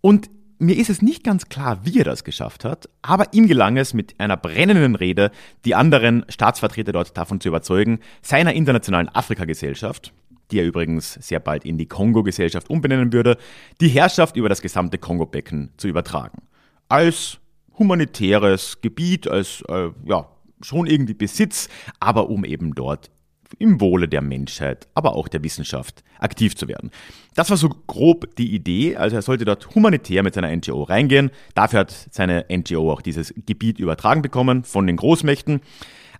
und 0.00 0.28
mir 0.58 0.76
ist 0.76 0.90
es 0.90 1.02
nicht 1.02 1.22
ganz 1.22 1.48
klar, 1.48 1.80
wie 1.84 2.00
er 2.00 2.04
das 2.04 2.24
geschafft 2.24 2.64
hat, 2.64 2.88
aber 3.00 3.32
ihm 3.32 3.46
gelang 3.46 3.76
es 3.76 3.94
mit 3.94 4.18
einer 4.18 4.36
brennenden 4.36 4.96
Rede, 4.96 5.30
die 5.64 5.76
anderen 5.76 6.24
Staatsvertreter 6.28 6.90
dort 6.90 7.16
davon 7.16 7.40
zu 7.40 7.48
überzeugen, 7.48 8.00
seiner 8.22 8.54
internationalen 8.54 9.08
Afrika-Gesellschaft, 9.08 10.12
die 10.50 10.60
er 10.60 10.66
übrigens 10.66 11.14
sehr 11.14 11.40
bald 11.40 11.64
in 11.64 11.78
die 11.78 11.86
Kongo-Gesellschaft 11.86 12.70
umbenennen 12.70 13.12
würde, 13.12 13.36
die 13.80 13.88
Herrschaft 13.88 14.36
über 14.36 14.48
das 14.48 14.62
gesamte 14.62 14.98
Kongo-Becken 14.98 15.70
zu 15.76 15.88
übertragen. 15.88 16.42
Als 16.88 17.38
humanitäres 17.78 18.80
Gebiet, 18.80 19.28
als 19.28 19.62
äh, 19.68 19.90
ja, 20.04 20.28
schon 20.60 20.86
irgendwie 20.86 21.14
Besitz, 21.14 21.68
aber 22.00 22.28
um 22.30 22.44
eben 22.44 22.74
dort 22.74 23.10
im 23.58 23.80
Wohle 23.80 24.08
der 24.08 24.20
Menschheit, 24.20 24.88
aber 24.94 25.16
auch 25.16 25.28
der 25.28 25.42
Wissenschaft 25.42 26.02
aktiv 26.18 26.54
zu 26.54 26.68
werden. 26.68 26.90
Das 27.34 27.48
war 27.50 27.56
so 27.56 27.70
grob 27.86 28.36
die 28.36 28.54
Idee. 28.54 28.96
Also 28.96 29.16
er 29.16 29.22
sollte 29.22 29.44
dort 29.44 29.74
humanitär 29.74 30.22
mit 30.22 30.34
seiner 30.34 30.54
NGO 30.54 30.82
reingehen. 30.82 31.30
Dafür 31.54 31.80
hat 31.80 32.08
seine 32.10 32.44
NGO 32.50 32.92
auch 32.92 33.00
dieses 33.00 33.32
Gebiet 33.46 33.78
übertragen 33.78 34.22
bekommen 34.22 34.64
von 34.64 34.86
den 34.86 34.96
Großmächten. 34.96 35.60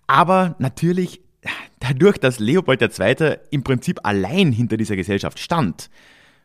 Aber 0.07 0.55
natürlich, 0.59 1.21
dadurch, 1.79 2.17
dass 2.17 2.39
Leopold 2.39 2.81
II. 2.81 3.37
im 3.51 3.63
Prinzip 3.63 3.99
allein 4.03 4.51
hinter 4.51 4.77
dieser 4.77 4.95
Gesellschaft 4.95 5.39
stand, 5.39 5.89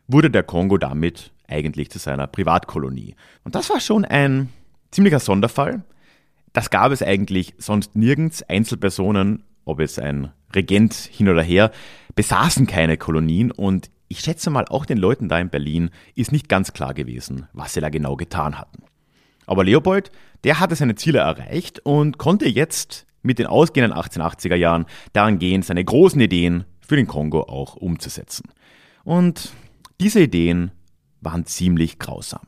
wurde 0.07 0.29
der 0.29 0.43
Kongo 0.43 0.77
damit 0.77 1.31
eigentlich 1.47 1.89
zu 1.89 1.99
seiner 1.99 2.27
Privatkolonie. 2.27 3.15
Und 3.43 3.55
das 3.55 3.69
war 3.69 3.79
schon 3.79 4.05
ein 4.05 4.49
ziemlicher 4.91 5.19
Sonderfall. 5.19 5.83
Das 6.53 6.69
gab 6.69 6.91
es 6.91 7.01
eigentlich 7.01 7.53
sonst 7.57 7.95
nirgends. 7.95 8.43
Einzelpersonen, 8.43 9.43
ob 9.65 9.79
es 9.79 9.99
ein 9.99 10.31
Regent 10.53 10.93
hin 10.93 11.27
oder 11.27 11.43
her, 11.43 11.71
besaßen 12.15 12.65
keine 12.65 12.97
Kolonien 12.97 13.51
und 13.51 13.89
ich 14.07 14.19
schätze 14.19 14.49
mal, 14.51 14.65
auch 14.65 14.85
den 14.85 14.99
Leuten 14.99 15.29
da 15.29 15.39
in 15.39 15.49
Berlin 15.49 15.89
ist 16.13 16.31
nicht 16.31 16.47
ganz 16.47 16.73
klar 16.73 16.93
gewesen, 16.93 17.47
was 17.53 17.73
sie 17.73 17.81
da 17.81 17.89
genau 17.89 18.15
getan 18.15 18.57
hatten. 18.57 18.83
Aber 19.47 19.63
Leopold, 19.63 20.11
der 20.43 20.59
hatte 20.59 20.75
seine 20.75 20.95
Ziele 20.95 21.19
erreicht 21.19 21.79
und 21.79 22.17
konnte 22.17 22.47
jetzt 22.47 23.05
mit 23.25 23.39
den 23.39 23.47
ausgehenden 23.47 23.97
1880er 23.97 24.55
Jahren 24.55 24.85
daran 25.13 25.39
gehen, 25.39 25.61
seine 25.61 25.83
großen 25.83 26.21
Ideen 26.21 26.63
für 26.79 26.95
den 26.95 27.07
Kongo 27.07 27.41
auch 27.41 27.75
umzusetzen. 27.75 28.49
Und 29.03 29.53
diese 29.99 30.21
Ideen 30.21 30.71
waren 31.21 31.45
ziemlich 31.45 31.99
grausam. 31.99 32.41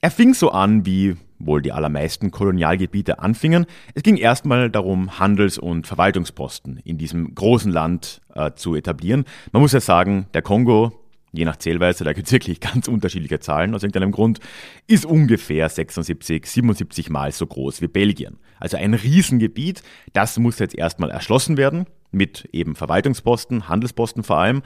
Er 0.00 0.10
fing 0.10 0.34
so 0.34 0.50
an 0.50 0.84
wie 0.86 1.16
wohl 1.38 1.62
die 1.62 1.72
allermeisten 1.72 2.30
Kolonialgebiete 2.30 3.18
anfingen. 3.18 3.66
Es 3.94 4.02
ging 4.02 4.16
erstmal 4.16 4.70
darum, 4.70 5.18
Handels- 5.18 5.58
und 5.58 5.86
Verwaltungsposten 5.86 6.78
in 6.78 6.98
diesem 6.98 7.34
großen 7.34 7.72
Land 7.72 8.20
äh, 8.34 8.52
zu 8.54 8.74
etablieren. 8.74 9.24
Man 9.52 9.62
muss 9.62 9.72
ja 9.72 9.80
sagen, 9.80 10.26
der 10.34 10.42
Kongo, 10.42 10.92
je 11.32 11.44
nach 11.44 11.56
Zählweise, 11.56 12.04
da 12.04 12.12
gibt 12.12 12.26
es 12.26 12.32
wirklich 12.32 12.60
ganz 12.60 12.88
unterschiedliche 12.88 13.40
Zahlen 13.40 13.74
aus 13.74 13.82
irgendeinem 13.82 14.12
Grund, 14.12 14.38
ist 14.86 15.04
ungefähr 15.06 15.68
76, 15.68 16.46
77 16.46 17.10
Mal 17.10 17.32
so 17.32 17.46
groß 17.46 17.80
wie 17.80 17.88
Belgien. 17.88 18.38
Also 18.60 18.76
ein 18.76 18.94
Riesengebiet, 18.94 19.82
das 20.12 20.38
muss 20.38 20.58
jetzt 20.58 20.76
erstmal 20.76 21.10
erschlossen 21.10 21.56
werden, 21.56 21.86
mit 22.10 22.48
eben 22.52 22.76
Verwaltungsposten, 22.76 23.68
Handelsposten 23.68 24.22
vor 24.22 24.38
allem, 24.38 24.62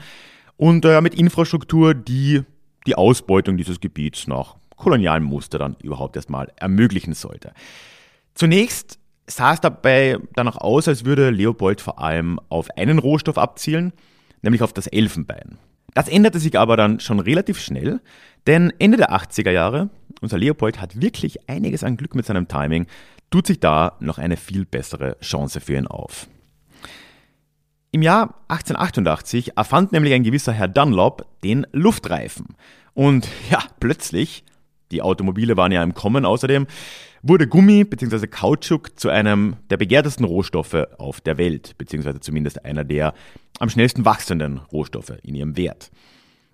und 0.57 0.85
äh, 0.85 1.01
mit 1.01 1.15
Infrastruktur, 1.15 1.93
die 1.93 2.41
die 2.85 2.95
Ausbeutung 2.95 3.57
dieses 3.57 3.79
Gebiets 3.79 4.27
nach 4.27 4.55
kolonialen 4.75 5.23
Muster 5.23 5.59
dann 5.59 5.75
überhaupt 5.81 6.15
erstmal 6.15 6.51
ermöglichen 6.55 7.13
sollte. 7.13 7.53
Zunächst 8.33 8.99
sah 9.27 9.53
es 9.53 9.61
dabei 9.61 10.17
danach 10.35 10.57
aus, 10.57 10.87
als 10.87 11.05
würde 11.05 11.29
Leopold 11.29 11.81
vor 11.81 11.99
allem 11.99 12.39
auf 12.49 12.69
einen 12.77 12.99
Rohstoff 12.99 13.37
abzielen, 13.37 13.93
nämlich 14.41 14.61
auf 14.61 14.73
das 14.73 14.87
Elfenbein. 14.87 15.57
Das 15.97 16.09
änderte 16.09 16.37
sich 16.37 16.59
aber 16.59 16.77
dann 16.77 16.99
schon 16.99 17.19
relativ 17.19 17.59
schnell, 17.59 18.01
denn 18.45 18.71
Ende 18.77 18.97
der 18.97 19.13
80er 19.13 19.49
Jahre, 19.49 19.89
unser 20.21 20.37
Leopold 20.37 20.79
hat 20.79 21.01
wirklich 21.01 21.49
einiges 21.49 21.83
an 21.83 21.97
Glück 21.97 22.13
mit 22.13 22.23
seinem 22.23 22.47
Timing, 22.47 22.85
tut 23.31 23.47
sich 23.47 23.59
da 23.59 23.93
noch 23.99 24.19
eine 24.19 24.37
viel 24.37 24.65
bessere 24.65 25.17
Chance 25.21 25.59
für 25.59 25.73
ihn 25.73 25.87
auf. 25.87 26.27
Im 27.89 28.03
Jahr 28.03 28.35
1888 28.47 29.57
erfand 29.57 29.91
nämlich 29.91 30.13
ein 30.13 30.21
gewisser 30.21 30.53
Herr 30.53 30.67
Dunlop 30.67 31.25
den 31.43 31.65
Luftreifen. 31.71 32.49
Und 32.93 33.27
ja, 33.49 33.63
plötzlich 33.79 34.43
die 34.91 35.01
Automobile 35.01 35.57
waren 35.57 35.71
ja 35.71 35.81
im 35.81 35.95
Kommen 35.95 36.25
außerdem, 36.25 36.67
wurde 37.27 37.47
Gummi 37.47 37.83
bzw. 37.83 38.27
Kautschuk 38.27 38.99
zu 38.99 39.09
einem 39.09 39.57
der 39.69 39.77
begehrtesten 39.77 40.25
Rohstoffe 40.25 40.87
auf 40.97 41.21
der 41.21 41.37
Welt, 41.37 41.77
beziehungsweise 41.77 42.19
zumindest 42.19 42.65
einer 42.65 42.83
der 42.83 43.13
am 43.59 43.69
schnellsten 43.69 44.05
wachsenden 44.05 44.59
Rohstoffe 44.71 45.13
in 45.23 45.35
ihrem 45.35 45.57
Wert. 45.57 45.91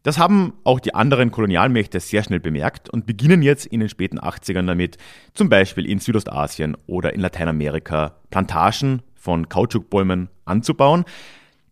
Das 0.03 0.17
haben 0.17 0.53
auch 0.65 0.81
die 0.81 0.93
anderen 0.93 1.31
Kolonialmächte 1.31 1.99
sehr 2.01 2.23
schnell 2.23 2.41
bemerkt 2.41 2.89
und 2.89 3.05
beginnen 3.05 3.41
jetzt 3.41 3.65
in 3.65 3.79
den 3.79 3.87
späten 3.87 4.19
80ern 4.19 4.67
damit, 4.67 4.97
zum 5.33 5.47
Beispiel 5.47 5.85
in 5.85 5.99
Südostasien 5.99 6.75
oder 6.87 7.13
in 7.13 7.21
Lateinamerika 7.21 8.17
Plantagen 8.29 9.01
von 9.15 9.47
Kautschukbäumen 9.47 10.27
anzubauen. 10.43 11.05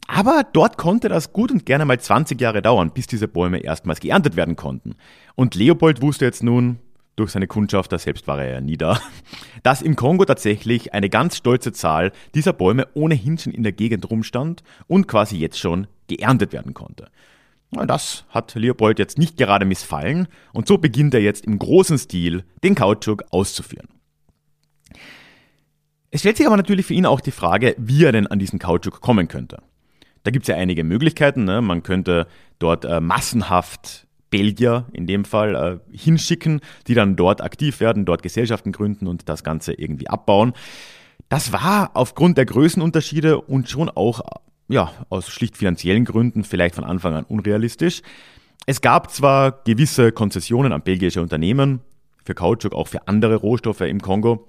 Aber 0.08 0.46
dort 0.54 0.78
konnte 0.78 1.10
das 1.10 1.34
gut 1.34 1.52
und 1.52 1.66
gerne 1.66 1.86
mal 1.86 2.00
20 2.00 2.40
Jahre 2.40 2.62
dauern, 2.62 2.92
bis 2.94 3.08
diese 3.08 3.28
Bäume 3.28 3.60
erstmals 3.60 4.00
geerntet 4.00 4.36
werden 4.36 4.56
konnten. 4.56 4.96
Und 5.36 5.56
Leopold 5.56 6.02
wusste 6.02 6.26
jetzt 6.26 6.44
nun, 6.44 6.80
durch 7.16 7.32
seine 7.32 7.48
Kundschaft, 7.48 7.92
da 7.92 8.00
selbst 8.00 8.28
war 8.28 8.42
er 8.42 8.54
ja 8.54 8.62
nie 8.62 8.78
da, 8.78 9.00
dass 9.64 9.82
im 9.82 9.96
Kongo 9.96 10.26
tatsächlich 10.26 10.94
eine 10.94 11.10
ganz 11.10 11.38
stolze 11.38 11.72
Zahl 11.72 12.12
dieser 12.36 12.54
Bäume 12.54 12.88
ohnehin 12.94 13.38
schon 13.38 13.54
in 13.54 13.64
der 13.64 13.74
Gegend 13.74 14.10
rumstand 14.10 14.64
und 14.88 15.08
quasi 15.08 15.38
jetzt 15.38 15.60
schon 15.60 15.88
geerntet 16.08 16.54
werden 16.54 16.74
konnte. 16.74 17.10
Das 17.72 18.26
hat 18.30 18.54
Leopold 18.56 19.00
jetzt 19.00 19.18
nicht 19.18 19.38
gerade 19.38 19.66
missfallen 19.66 20.28
und 20.52 20.68
so 20.68 20.78
beginnt 20.78 21.14
er 21.14 21.22
jetzt 21.22 21.46
im 21.46 21.58
großen 21.58 21.98
Stil 21.98 22.44
den 22.64 22.76
Kautschuk 22.76 23.24
auszuführen. 23.32 23.88
Es 26.10 26.20
stellt 26.20 26.36
sich 26.36 26.46
aber 26.46 26.58
natürlich 26.58 26.86
für 26.86 26.94
ihn 26.94 27.06
auch 27.06 27.22
die 27.22 27.32
Frage, 27.32 27.74
wie 27.78 28.04
er 28.04 28.12
denn 28.12 28.28
an 28.28 28.40
diesen 28.40 28.60
Kautschuk 28.60 29.00
kommen 29.00 29.30
könnte. 29.30 29.64
Da 30.24 30.32
gibt 30.32 30.44
es 30.44 30.48
ja 30.50 30.56
einige 30.56 30.84
Möglichkeiten. 30.84 31.46
Ne? 31.46 31.62
Man 31.62 31.84
könnte 31.84 32.28
dort 32.60 32.84
äh, 32.84 33.00
massenhaft 33.00 34.08
Belgier 34.32 34.88
in 34.94 35.06
dem 35.06 35.26
Fall 35.26 35.56
äh, 35.56 35.96
hinschicken, 35.96 36.62
die 36.88 36.96
dann 36.96 37.16
dort 37.16 37.42
aktiv 37.42 37.80
werden, 37.80 38.06
dort 38.06 38.24
Gesellschaften 38.24 38.72
gründen 38.72 39.06
und 39.06 39.30
das 39.30 39.44
Ganze 39.44 39.74
irgendwie 39.74 40.08
abbauen. 40.08 40.54
Das 41.30 41.54
war 41.54 41.92
aufgrund 41.94 42.38
der 42.40 42.46
Größenunterschiede 42.46 43.40
und 43.40 43.70
schon 43.70 43.90
auch 43.90 44.22
ja, 44.68 44.92
aus 45.10 45.30
schlicht 45.30 45.58
finanziellen 45.58 46.06
Gründen 46.06 46.44
vielleicht 46.44 46.76
von 46.76 46.84
Anfang 46.84 47.14
an 47.14 47.26
unrealistisch. 47.26 48.02
Es 48.66 48.82
gab 48.82 49.12
zwar 49.12 49.64
gewisse 49.64 50.12
Konzessionen 50.12 50.72
an 50.72 50.82
belgische 50.82 51.22
Unternehmen, 51.22 51.82
für 52.24 52.36
Kautschuk, 52.36 52.74
auch 52.74 52.88
für 52.88 53.08
andere 53.08 53.36
Rohstoffe 53.36 53.82
im 53.82 54.02
Kongo, 54.02 54.48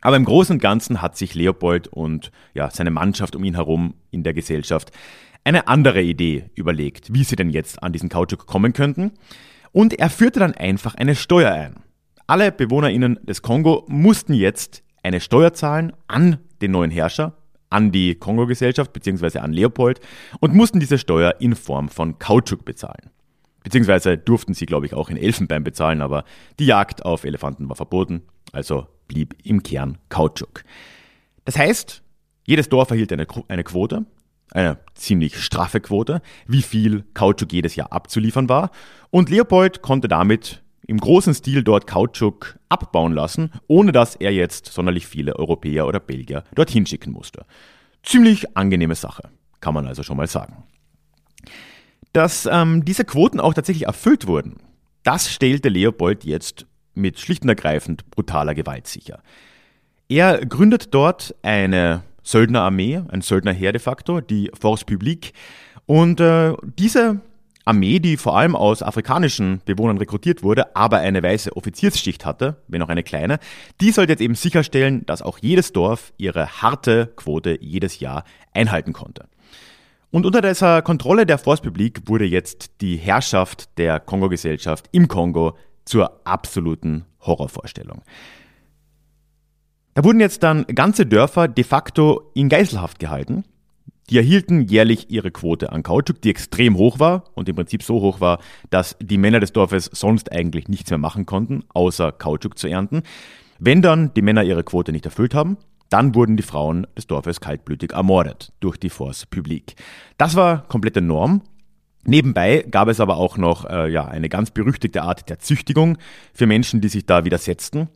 aber 0.00 0.16
im 0.16 0.24
Großen 0.24 0.56
und 0.56 0.62
Ganzen 0.62 1.02
hat 1.02 1.16
sich 1.16 1.34
Leopold 1.34 1.88
und 1.88 2.32
ja, 2.54 2.70
seine 2.70 2.90
Mannschaft 2.90 3.36
um 3.36 3.44
ihn 3.44 3.54
herum 3.54 3.94
in 4.10 4.22
der 4.22 4.32
Gesellschaft 4.32 4.92
eine 5.44 5.68
andere 5.68 6.02
Idee 6.02 6.50
überlegt, 6.54 7.12
wie 7.12 7.24
sie 7.24 7.36
denn 7.36 7.50
jetzt 7.50 7.82
an 7.82 7.92
diesen 7.92 8.08
Kautschuk 8.08 8.46
kommen 8.46 8.72
könnten. 8.72 9.12
Und 9.72 9.98
er 9.98 10.10
führte 10.10 10.40
dann 10.40 10.54
einfach 10.54 10.94
eine 10.94 11.14
Steuer 11.14 11.52
ein. 11.52 11.76
Alle 12.26 12.52
BewohnerInnen 12.52 13.18
des 13.22 13.42
Kongo 13.42 13.84
mussten 13.88 14.34
jetzt 14.34 14.82
eine 15.02 15.20
Steuer 15.20 15.52
zahlen 15.52 15.92
an 16.06 16.38
den 16.60 16.72
neuen 16.72 16.90
Herrscher, 16.90 17.36
an 17.70 17.92
die 17.92 18.14
Kongo-Gesellschaft 18.14 18.92
bzw. 18.92 19.38
an 19.38 19.52
Leopold 19.52 20.00
und 20.40 20.54
mussten 20.54 20.80
diese 20.80 20.98
Steuer 20.98 21.36
in 21.40 21.54
Form 21.54 21.88
von 21.88 22.18
Kautschuk 22.18 22.64
bezahlen. 22.64 23.10
Beziehungsweise 23.62 24.16
durften 24.16 24.54
sie, 24.54 24.66
glaube 24.66 24.86
ich, 24.86 24.94
auch 24.94 25.10
in 25.10 25.16
Elfenbein 25.16 25.64
bezahlen, 25.64 26.00
aber 26.00 26.24
die 26.58 26.66
Jagd 26.66 27.04
auf 27.04 27.24
Elefanten 27.24 27.68
war 27.68 27.76
verboten, 27.76 28.22
also 28.52 28.86
blieb 29.06 29.34
im 29.44 29.62
Kern 29.62 29.98
Kautschuk. 30.08 30.64
Das 31.44 31.58
heißt, 31.58 32.02
jedes 32.46 32.68
Dorf 32.68 32.90
erhielt 32.90 33.12
eine, 33.12 33.26
eine 33.48 33.64
Quote, 33.64 34.06
eine 34.52 34.78
ziemlich 34.94 35.42
straffe 35.42 35.80
Quote, 35.80 36.22
wie 36.46 36.62
viel 36.62 37.04
Kautschuk 37.14 37.52
jedes 37.52 37.76
Jahr 37.76 37.92
abzuliefern 37.92 38.48
war. 38.48 38.70
Und 39.10 39.30
Leopold 39.30 39.82
konnte 39.82 40.08
damit 40.08 40.62
im 40.86 40.98
großen 40.98 41.34
Stil 41.34 41.62
dort 41.62 41.86
Kautschuk 41.86 42.58
abbauen 42.68 43.12
lassen, 43.12 43.52
ohne 43.68 43.92
dass 43.92 44.16
er 44.16 44.32
jetzt 44.32 44.66
sonderlich 44.66 45.06
viele 45.06 45.36
Europäer 45.36 45.86
oder 45.86 46.00
Belgier 46.00 46.44
dorthin 46.54 46.86
schicken 46.86 47.12
musste. 47.12 47.44
Ziemlich 48.02 48.56
angenehme 48.56 48.94
Sache, 48.94 49.30
kann 49.60 49.74
man 49.74 49.86
also 49.86 50.02
schon 50.02 50.16
mal 50.16 50.26
sagen. 50.26 50.64
Dass 52.12 52.48
ähm, 52.50 52.84
diese 52.84 53.04
Quoten 53.04 53.38
auch 53.38 53.54
tatsächlich 53.54 53.86
erfüllt 53.86 54.26
wurden, 54.26 54.56
das 55.04 55.30
stellte 55.30 55.68
Leopold 55.68 56.24
jetzt 56.24 56.66
mit 56.94 57.20
schlicht 57.20 57.42
und 57.42 57.48
ergreifend 57.48 58.10
brutaler 58.10 58.54
Gewalt 58.54 58.88
sicher. 58.88 59.22
Er 60.08 60.44
gründet 60.44 60.92
dort 60.92 61.36
eine 61.42 62.02
Söldnerarmee, 62.30 63.02
ein 63.08 63.22
Söldnerheer 63.22 63.72
de 63.72 63.80
facto, 63.80 64.20
die 64.20 64.50
Force 64.58 64.84
Publique. 64.84 65.32
Und 65.86 66.20
äh, 66.20 66.54
diese 66.78 67.20
Armee, 67.64 67.98
die 67.98 68.16
vor 68.16 68.36
allem 68.36 68.56
aus 68.56 68.82
afrikanischen 68.82 69.60
Bewohnern 69.64 69.98
rekrutiert 69.98 70.42
wurde, 70.42 70.74
aber 70.74 70.98
eine 70.98 71.22
weiße 71.22 71.56
Offiziersschicht 71.56 72.24
hatte, 72.24 72.56
wenn 72.68 72.82
auch 72.82 72.88
eine 72.88 73.02
kleine, 73.02 73.38
die 73.80 73.90
sollte 73.90 74.12
jetzt 74.12 74.22
eben 74.22 74.34
sicherstellen, 74.34 75.04
dass 75.06 75.22
auch 75.22 75.38
jedes 75.38 75.72
Dorf 75.72 76.12
ihre 76.16 76.62
harte 76.62 77.12
Quote 77.16 77.58
jedes 77.60 78.00
Jahr 78.00 78.24
einhalten 78.54 78.92
konnte. 78.92 79.26
Und 80.10 80.26
unter 80.26 80.40
dieser 80.40 80.82
Kontrolle 80.82 81.26
der 81.26 81.38
Force 81.38 81.60
Publique 81.60 82.02
wurde 82.06 82.24
jetzt 82.24 82.80
die 82.80 82.96
Herrschaft 82.96 83.78
der 83.78 84.00
Kongo-Gesellschaft 84.00 84.88
im 84.90 85.06
Kongo 85.06 85.56
zur 85.84 86.20
absoluten 86.24 87.04
Horrorvorstellung. 87.20 88.02
Da 89.94 90.04
wurden 90.04 90.20
jetzt 90.20 90.42
dann 90.42 90.66
ganze 90.66 91.06
Dörfer 91.06 91.48
de 91.48 91.64
facto 91.64 92.30
in 92.34 92.48
Geiselhaft 92.48 92.98
gehalten. 92.98 93.44
Die 94.08 94.16
erhielten 94.16 94.62
jährlich 94.62 95.10
ihre 95.10 95.30
Quote 95.30 95.70
an 95.70 95.82
Kautschuk, 95.82 96.20
die 96.20 96.30
extrem 96.30 96.76
hoch 96.76 96.98
war 96.98 97.24
und 97.34 97.48
im 97.48 97.56
Prinzip 97.56 97.82
so 97.82 98.00
hoch 98.00 98.20
war, 98.20 98.40
dass 98.68 98.96
die 99.00 99.18
Männer 99.18 99.38
des 99.38 99.52
Dorfes 99.52 99.88
sonst 99.92 100.32
eigentlich 100.32 100.68
nichts 100.68 100.90
mehr 100.90 100.98
machen 100.98 101.26
konnten, 101.26 101.62
außer 101.68 102.10
Kautschuk 102.10 102.58
zu 102.58 102.66
ernten. 102.66 103.02
Wenn 103.60 103.82
dann 103.82 104.12
die 104.14 104.22
Männer 104.22 104.42
ihre 104.42 104.64
Quote 104.64 104.90
nicht 104.90 105.04
erfüllt 105.04 105.34
haben, 105.34 105.58
dann 105.90 106.14
wurden 106.14 106.36
die 106.36 106.42
Frauen 106.42 106.86
des 106.96 107.06
Dorfes 107.06 107.40
kaltblütig 107.40 107.92
ermordet 107.92 108.52
durch 108.60 108.78
die 108.78 108.90
Force 108.90 109.26
Publique. 109.26 109.74
Das 110.18 110.34
war 110.34 110.66
komplette 110.66 111.00
Norm. 111.00 111.42
Nebenbei 112.04 112.64
gab 112.68 112.88
es 112.88 113.00
aber 113.00 113.16
auch 113.16 113.36
noch 113.36 113.68
äh, 113.68 113.90
ja, 113.90 114.06
eine 114.06 114.28
ganz 114.28 114.50
berüchtigte 114.50 115.02
Art 115.02 115.28
der 115.28 115.38
Züchtigung 115.38 115.98
für 116.32 116.46
Menschen, 116.46 116.80
die 116.80 116.88
sich 116.88 117.06
da 117.06 117.24
widersetzten. 117.24 117.88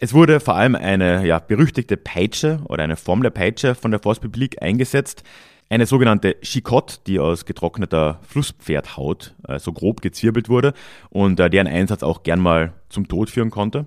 Es 0.00 0.14
wurde 0.14 0.38
vor 0.38 0.54
allem 0.54 0.76
eine 0.76 1.26
ja, 1.26 1.40
berüchtigte 1.40 1.96
Peitsche 1.96 2.60
oder 2.68 2.84
eine 2.84 2.94
Form 2.94 3.20
der 3.20 3.30
Peitsche 3.30 3.74
von 3.74 3.90
der 3.90 3.98
Force 3.98 4.20
Publique 4.20 4.62
eingesetzt. 4.62 5.24
Eine 5.70 5.86
sogenannte 5.86 6.36
Chicotte, 6.40 6.98
die 7.08 7.18
aus 7.18 7.44
getrockneter 7.44 8.20
Flusspferdhaut 8.22 9.34
äh, 9.48 9.58
so 9.58 9.72
grob 9.72 10.00
gezwirbelt 10.00 10.48
wurde 10.48 10.72
und 11.10 11.40
äh, 11.40 11.50
deren 11.50 11.66
Einsatz 11.66 12.04
auch 12.04 12.22
gern 12.22 12.38
mal 12.38 12.74
zum 12.88 13.08
Tod 13.08 13.28
führen 13.28 13.50
konnte. 13.50 13.86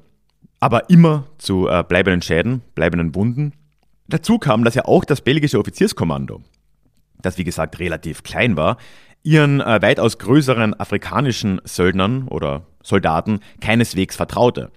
Aber 0.59 0.89
immer 0.89 1.27
zu 1.37 1.69
äh, 1.69 1.81
bleibenden 1.87 2.21
Schäden, 2.21 2.61
bleibenden 2.75 3.15
Wunden. 3.15 3.53
Dazu 4.09 4.37
kam, 4.37 4.65
dass 4.65 4.75
ja 4.75 4.83
auch 4.85 5.05
das 5.05 5.21
belgische 5.21 5.59
Offizierskommando, 5.59 6.41
das 7.21 7.37
wie 7.37 7.45
gesagt 7.45 7.79
relativ 7.79 8.23
klein 8.23 8.57
war, 8.57 8.75
ihren 9.23 9.61
äh, 9.61 9.81
weitaus 9.81 10.17
größeren 10.17 10.77
afrikanischen 10.77 11.61
Söldnern 11.63 12.27
oder 12.27 12.63
Soldaten 12.83 13.39
keineswegs 13.61 14.17
vertraute. 14.17 14.71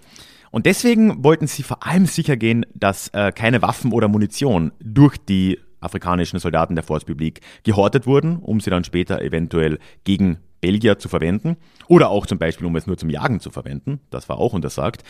Und 0.54 0.66
deswegen 0.66 1.24
wollten 1.24 1.48
sie 1.48 1.64
vor 1.64 1.84
allem 1.84 2.06
sicher 2.06 2.36
gehen, 2.36 2.64
dass 2.74 3.08
äh, 3.08 3.32
keine 3.32 3.60
Waffen 3.60 3.90
oder 3.90 4.06
Munition 4.06 4.70
durch 4.78 5.16
die 5.18 5.58
afrikanischen 5.80 6.38
Soldaten 6.38 6.76
der 6.76 6.82
Publique 6.82 7.40
gehortet 7.64 8.06
wurden, 8.06 8.36
um 8.36 8.60
sie 8.60 8.70
dann 8.70 8.84
später 8.84 9.20
eventuell 9.20 9.80
gegen 10.04 10.38
Belgier 10.60 11.00
zu 11.00 11.08
verwenden 11.08 11.56
oder 11.88 12.08
auch 12.08 12.24
zum 12.26 12.38
Beispiel, 12.38 12.68
um 12.68 12.76
es 12.76 12.86
nur 12.86 12.96
zum 12.96 13.10
Jagen 13.10 13.40
zu 13.40 13.50
verwenden. 13.50 13.98
Das 14.10 14.28
war 14.28 14.38
auch 14.38 14.52
untersagt. 14.52 15.02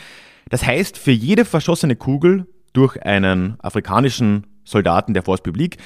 Das 0.49 0.65
heißt, 0.65 0.97
für 0.97 1.11
jede 1.11 1.45
verschossene 1.45 1.95
Kugel 1.95 2.47
durch 2.73 2.99
einen 3.03 3.59
afrikanischen 3.59 4.47
Soldaten 4.63 5.13
der 5.13 5.21
Force 5.21 5.43
Publique 5.43 5.77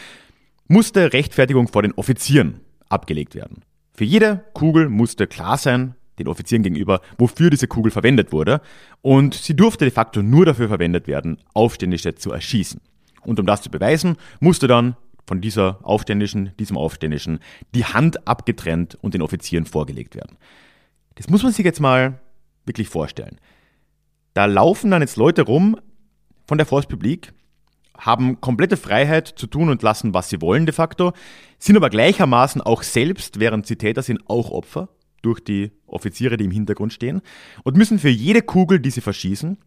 musste 0.69 1.11
Rechtfertigung 1.11 1.67
vor 1.67 1.81
den 1.81 1.91
Offizieren 1.95 2.61
abgelegt 2.87 3.35
werden. 3.35 3.65
Für 3.93 4.05
jede 4.05 4.45
Kugel 4.53 4.87
musste 4.87 5.27
klar 5.27 5.57
sein, 5.57 5.95
den 6.19 6.27
Offizieren 6.27 6.63
gegenüber, 6.63 7.01
wofür 7.17 7.49
diese 7.49 7.67
Kugel 7.67 7.91
verwendet 7.91 8.31
wurde. 8.31 8.61
Und 9.01 9.33
sie 9.33 9.55
durfte 9.55 9.85
de 9.85 9.91
facto 9.91 10.21
nur 10.21 10.45
dafür 10.45 10.67
verwendet 10.67 11.07
werden, 11.07 11.37
Aufständische 11.53 12.15
zu 12.15 12.31
erschießen. 12.31 12.81
Und 13.21 13.39
um 13.39 13.45
das 13.45 13.61
zu 13.61 13.69
beweisen, 13.69 14.17
musste 14.39 14.67
dann 14.67 14.95
von 15.25 15.41
dieser 15.41 15.79
Aufständischen, 15.83 16.51
diesem 16.59 16.77
Aufständischen, 16.77 17.39
die 17.75 17.85
Hand 17.85 18.27
abgetrennt 18.27 18.97
und 19.01 19.13
den 19.13 19.21
Offizieren 19.21 19.65
vorgelegt 19.65 20.15
werden. 20.15 20.37
Das 21.15 21.29
muss 21.29 21.43
man 21.43 21.51
sich 21.51 21.65
jetzt 21.65 21.79
mal 21.79 22.19
wirklich 22.65 22.89
vorstellen. 22.89 23.39
Da 24.33 24.45
laufen 24.45 24.91
dann 24.91 25.01
jetzt 25.01 25.17
Leute 25.17 25.43
rum 25.43 25.77
von 26.47 26.57
der 26.57 26.65
Force 26.65 26.87
Publique, 26.87 27.33
haben 27.97 28.41
komplette 28.41 28.77
Freiheit 28.77 29.27
zu 29.27 29.45
tun 29.45 29.69
und 29.69 29.83
lassen, 29.83 30.13
was 30.13 30.29
sie 30.29 30.41
wollen 30.41 30.65
de 30.65 30.73
facto, 30.73 31.13
sind 31.59 31.75
aber 31.75 31.89
gleichermaßen 31.89 32.61
auch 32.61 32.81
selbst, 32.83 33.39
während 33.39 33.67
sie 33.67 33.75
Täter 33.75 34.01
sind, 34.01 34.27
auch 34.29 34.49
Opfer 34.49 34.89
durch 35.21 35.39
die 35.41 35.71
Offiziere, 35.87 36.37
die 36.37 36.45
im 36.45 36.51
Hintergrund 36.51 36.93
stehen, 36.93 37.21
und 37.63 37.77
müssen 37.77 37.99
für 37.99 38.09
jede 38.09 38.41
Kugel, 38.41 38.79
die 38.79 38.91
sie 38.91 39.01
verschießen, 39.01 39.57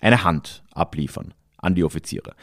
eine 0.00 0.24
Hand 0.24 0.64
abliefern 0.72 1.34
an 1.58 1.74
die 1.74 1.84
Offiziere. 1.84 2.34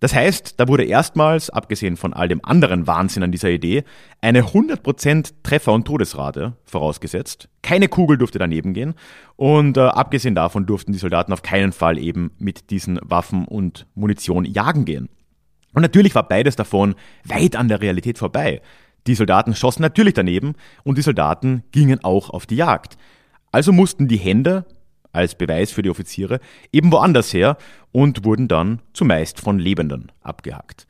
Das 0.00 0.14
heißt, 0.14 0.60
da 0.60 0.68
wurde 0.68 0.84
erstmals, 0.84 1.48
abgesehen 1.48 1.96
von 1.96 2.12
all 2.12 2.28
dem 2.28 2.44
anderen 2.44 2.86
Wahnsinn 2.86 3.22
an 3.22 3.32
dieser 3.32 3.48
Idee, 3.48 3.84
eine 4.20 4.42
100% 4.42 5.32
Treffer- 5.42 5.72
und 5.72 5.86
Todesrate 5.86 6.54
vorausgesetzt. 6.64 7.48
Keine 7.62 7.88
Kugel 7.88 8.18
durfte 8.18 8.38
daneben 8.38 8.74
gehen. 8.74 8.94
Und 9.36 9.78
äh, 9.78 9.80
abgesehen 9.80 10.34
davon 10.34 10.66
durften 10.66 10.92
die 10.92 10.98
Soldaten 10.98 11.32
auf 11.32 11.42
keinen 11.42 11.72
Fall 11.72 11.96
eben 11.96 12.32
mit 12.38 12.70
diesen 12.70 12.98
Waffen 13.02 13.46
und 13.46 13.86
Munition 13.94 14.44
jagen 14.44 14.84
gehen. 14.84 15.08
Und 15.72 15.82
natürlich 15.82 16.14
war 16.14 16.28
beides 16.28 16.56
davon 16.56 16.94
weit 17.24 17.56
an 17.56 17.68
der 17.68 17.80
Realität 17.80 18.18
vorbei. 18.18 18.60
Die 19.06 19.14
Soldaten 19.14 19.54
schossen 19.54 19.82
natürlich 19.82 20.14
daneben 20.14 20.54
und 20.84 20.98
die 20.98 21.02
Soldaten 21.02 21.62
gingen 21.72 22.02
auch 22.02 22.30
auf 22.30 22.46
die 22.46 22.56
Jagd. 22.56 22.96
Also 23.52 23.72
mussten 23.72 24.08
die 24.08 24.16
Hände 24.16 24.64
als 25.12 25.34
Beweis 25.34 25.70
für 25.72 25.82
die 25.82 25.90
Offiziere 25.90 26.40
eben 26.72 26.92
woanders 26.92 27.32
her 27.32 27.56
und 27.92 28.24
wurden 28.24 28.48
dann 28.48 28.80
zumeist 28.92 29.40
von 29.40 29.58
Lebenden 29.58 30.12
abgehackt. 30.22 30.86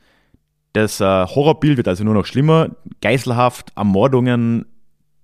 Das 0.73 0.99
äh, 0.99 1.05
Horrorbild 1.05 1.77
wird 1.77 1.87
also 1.87 2.03
nur 2.03 2.13
noch 2.13 2.25
schlimmer. 2.25 2.75
Geiselhaft, 3.01 3.71
Ermordungen, 3.75 4.65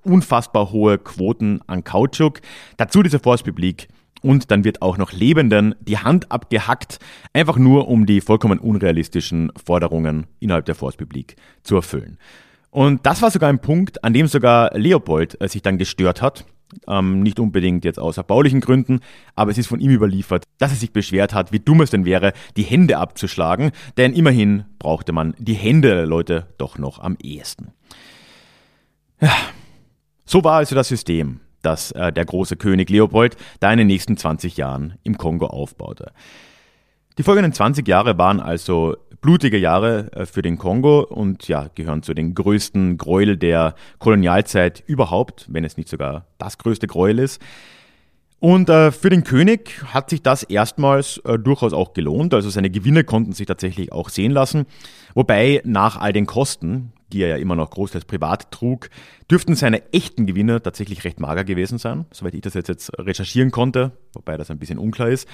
unfassbar 0.04 0.72
hohe 0.72 0.98
Quoten 0.98 1.62
an 1.68 1.84
Kautschuk, 1.84 2.42
dazu 2.78 3.04
diese 3.04 3.20
Force 3.20 3.44
Publique 3.44 3.88
und 4.22 4.52
dann 4.52 4.64
wird 4.64 4.82
auch 4.82 4.98
noch 4.98 5.12
Lebenden 5.12 5.76
die 5.82 5.98
Hand 5.98 6.32
abgehackt, 6.32 7.00
einfach 7.34 7.58
nur 7.58 7.88
um 7.88 8.06
die 8.06 8.22
vollkommen 8.22 8.60
unrealistischen 8.60 9.52
Forderungen 9.64 10.28
innerhalb 10.40 10.66
der 10.66 10.76
Force 10.76 10.98
Publique 10.98 11.36
zu 11.64 11.76
erfüllen. 11.76 12.18
Und 12.74 13.06
das 13.06 13.22
war 13.22 13.30
sogar 13.30 13.50
ein 13.50 13.60
Punkt, 13.60 14.04
an 14.04 14.14
dem 14.14 14.26
sogar 14.26 14.76
Leopold 14.76 15.40
äh, 15.40 15.48
sich 15.48 15.62
dann 15.62 15.78
gestört 15.78 16.24
hat. 16.24 16.44
Ähm, 16.88 17.22
nicht 17.22 17.40
unbedingt 17.40 17.86
jetzt 17.86 18.00
aus 18.00 18.18
erbaulichen 18.18 18.62
Gründen, 18.62 19.02
aber 19.36 19.52
es 19.52 19.60
ist 19.60 19.68
von 19.68 19.80
ihm 19.80 19.92
überliefert, 19.92 20.46
dass 20.58 20.72
er 20.72 20.78
sich 20.78 20.92
beschwert 20.92 21.36
hat, 21.36 21.52
wie 21.52 21.60
dumm 21.60 21.82
es 21.82 21.92
denn 21.92 22.04
wäre, 22.04 22.34
die 22.58 22.64
Hände 22.64 22.98
abzuschlagen, 22.98 23.74
denn 23.98 24.14
immerhin 24.14 24.66
brauchte 24.80 25.14
man 25.14 25.36
die 25.38 25.54
Hände 25.54 25.90
der 25.90 26.08
Leute 26.08 26.48
doch 26.58 26.80
noch 26.80 26.98
am 26.98 27.16
ehesten. 27.22 27.74
Ja, 29.22 29.36
so 30.26 30.44
war 30.44 30.56
also 30.56 30.74
das 30.74 30.88
System, 30.88 31.42
das 31.62 31.92
äh, 31.92 32.12
der 32.12 32.26
große 32.26 32.56
König 32.56 32.90
Leopold 32.90 33.38
da 33.60 33.72
in 33.72 33.78
den 33.78 33.88
nächsten 33.88 34.18
20 34.18 34.58
Jahren 34.58 34.96
im 35.04 35.20
Kongo 35.20 35.46
aufbaute. 35.46 36.12
Die 37.20 37.24
folgenden 37.24 37.54
20 37.54 37.88
Jahre 37.88 38.18
waren 38.18 38.40
also 38.40 38.96
blutige 39.24 39.58
Jahre 39.58 40.12
äh, 40.12 40.26
für 40.28 40.44
den 40.44 40.60
Kongo 40.60 41.00
und 41.00 41.48
ja, 41.48 41.70
gehören 41.74 42.04
zu 42.04 42.14
den 42.14 42.36
größten 42.36 42.98
Gräuel 42.98 43.38
der 43.38 43.74
Kolonialzeit 43.98 44.84
überhaupt, 44.86 45.48
wenn 45.50 45.66
es 45.66 45.78
nicht 45.78 45.90
sogar 45.90 46.28
das 46.38 46.60
größte 46.60 46.86
Gräuel 46.86 47.18
ist. 47.18 47.42
Und 48.40 48.70
äh, 48.70 48.92
für 48.92 49.10
den 49.10 49.24
König 49.24 49.82
hat 49.94 50.10
sich 50.10 50.22
das 50.22 50.44
erstmals 50.44 51.18
äh, 51.20 51.40
durchaus 51.40 51.72
auch 51.72 51.94
gelohnt. 51.94 52.34
Also 52.34 52.50
seine 52.50 52.70
Gewinne 52.70 53.06
konnten 53.06 53.32
sich 53.32 53.48
tatsächlich 53.48 53.94
auch 53.94 54.10
sehen 54.10 54.34
lassen. 54.34 54.66
Wobei 55.16 55.62
nach 55.64 55.96
all 55.96 56.12
den 56.12 56.26
Kosten, 56.26 56.92
die 57.14 57.22
er 57.22 57.30
ja 57.30 57.38
immer 57.38 57.56
noch 57.56 57.70
großteils 57.70 58.04
privat 58.04 58.52
trug, 58.52 58.90
dürften 59.32 59.56
seine 59.56 59.94
echten 59.94 60.26
Gewinne 60.26 60.62
tatsächlich 60.62 61.06
recht 61.06 61.22
mager 61.22 61.46
gewesen 61.46 61.78
sein, 61.78 62.06
soweit 62.12 62.34
ich 62.34 62.42
das 62.42 62.54
jetzt, 62.54 62.68
jetzt 62.68 62.92
recherchieren 63.00 63.52
konnte, 63.52 63.94
wobei 64.14 64.36
das 64.36 64.52
ein 64.52 64.60
bisschen 64.60 64.78
unklar 64.78 65.08
ist. 65.08 65.26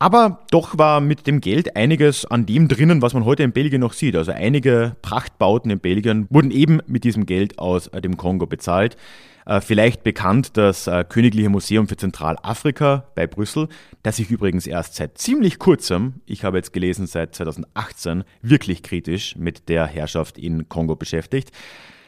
Aber 0.00 0.44
doch 0.50 0.78
war 0.78 1.00
mit 1.00 1.26
dem 1.26 1.40
Geld 1.40 1.74
einiges 1.74 2.24
an 2.24 2.46
dem 2.46 2.68
drinnen, 2.68 3.02
was 3.02 3.14
man 3.14 3.24
heute 3.24 3.42
in 3.42 3.52
Belgien 3.52 3.80
noch 3.80 3.92
sieht. 3.92 4.14
Also 4.14 4.30
einige 4.30 4.94
Prachtbauten 5.02 5.72
in 5.72 5.80
Belgien 5.80 6.28
wurden 6.30 6.52
eben 6.52 6.80
mit 6.86 7.02
diesem 7.02 7.26
Geld 7.26 7.58
aus 7.58 7.88
äh, 7.88 8.00
dem 8.00 8.16
Kongo 8.16 8.46
bezahlt. 8.46 8.96
Äh, 9.44 9.60
vielleicht 9.60 10.04
bekannt 10.04 10.56
das 10.56 10.86
äh, 10.86 11.04
Königliche 11.08 11.48
Museum 11.48 11.88
für 11.88 11.96
Zentralafrika 11.96 13.06
bei 13.16 13.26
Brüssel, 13.26 13.68
das 14.04 14.18
sich 14.18 14.30
übrigens 14.30 14.68
erst 14.68 14.94
seit 14.94 15.18
ziemlich 15.18 15.58
kurzem, 15.58 16.20
ich 16.26 16.44
habe 16.44 16.58
jetzt 16.58 16.72
gelesen 16.72 17.08
seit 17.08 17.34
2018, 17.34 18.22
wirklich 18.40 18.84
kritisch 18.84 19.34
mit 19.34 19.68
der 19.68 19.86
Herrschaft 19.86 20.38
in 20.38 20.68
Kongo 20.68 20.94
beschäftigt. 20.94 21.50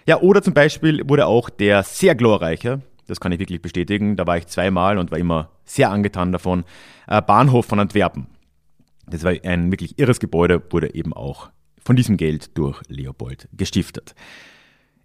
Ja, 0.06 0.20
oder 0.20 0.42
zum 0.42 0.54
Beispiel 0.54 1.02
wurde 1.08 1.26
auch 1.26 1.50
der 1.50 1.82
sehr 1.82 2.14
glorreiche 2.14 2.82
das 3.10 3.20
kann 3.20 3.32
ich 3.32 3.40
wirklich 3.40 3.60
bestätigen. 3.60 4.16
Da 4.16 4.26
war 4.26 4.38
ich 4.38 4.46
zweimal 4.46 4.96
und 4.96 5.10
war 5.10 5.18
immer 5.18 5.50
sehr 5.64 5.90
angetan 5.90 6.32
davon. 6.32 6.64
Äh, 7.06 7.20
Bahnhof 7.20 7.66
von 7.66 7.80
Antwerpen. 7.80 8.26
Das 9.06 9.24
war 9.24 9.32
ein 9.42 9.70
wirklich 9.72 9.98
irres 9.98 10.20
Gebäude, 10.20 10.62
wurde 10.70 10.94
eben 10.94 11.12
auch 11.12 11.50
von 11.82 11.96
diesem 11.96 12.16
Geld 12.16 12.56
durch 12.56 12.80
Leopold 12.88 13.48
gestiftet. 13.52 14.14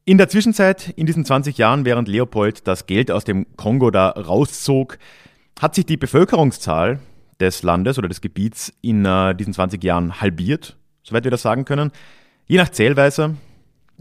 In 0.05 0.19
der 0.19 0.29
Zwischenzeit, 0.29 0.89
in 0.89 1.07
diesen 1.07 1.25
20 1.25 1.57
Jahren, 1.57 1.83
während 1.83 2.07
Leopold 2.07 2.67
das 2.67 2.85
Geld 2.85 3.09
aus 3.09 3.23
dem 3.23 3.47
Kongo 3.57 3.89
da 3.89 4.09
rauszog, 4.09 4.99
hat 5.59 5.73
sich 5.73 5.87
die 5.87 5.97
Bevölkerungszahl 5.97 6.99
des 7.39 7.63
Landes 7.63 7.97
oder 7.97 8.07
des 8.07 8.21
Gebiets 8.21 8.71
in 8.81 9.03
äh, 9.03 9.33
diesen 9.33 9.53
20 9.53 9.83
Jahren 9.83 10.21
halbiert, 10.21 10.77
soweit 11.01 11.23
wir 11.23 11.31
das 11.31 11.41
sagen 11.41 11.65
können. 11.65 11.91
Je 12.45 12.57
nach 12.57 12.69
Zählweise 12.69 13.35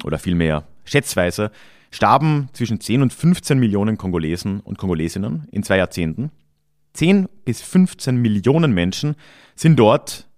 oder 0.04 0.18
vielmehr 0.18 0.64
Schätzweise 0.84 1.50
starben 1.94 2.48
zwischen 2.52 2.80
10 2.80 3.02
und 3.02 3.12
15 3.12 3.56
Millionen 3.56 3.96
Kongolesen 3.96 4.58
und 4.60 4.78
Kongolesinnen 4.78 5.46
in 5.52 5.62
zwei 5.62 5.76
Jahrzehnten. 5.76 6.32
10 6.94 7.28
bis 7.44 7.62
15 7.62 8.16
Millionen 8.16 8.72
Menschen 8.72 9.14
sind 9.54 9.78
dort 9.78 10.28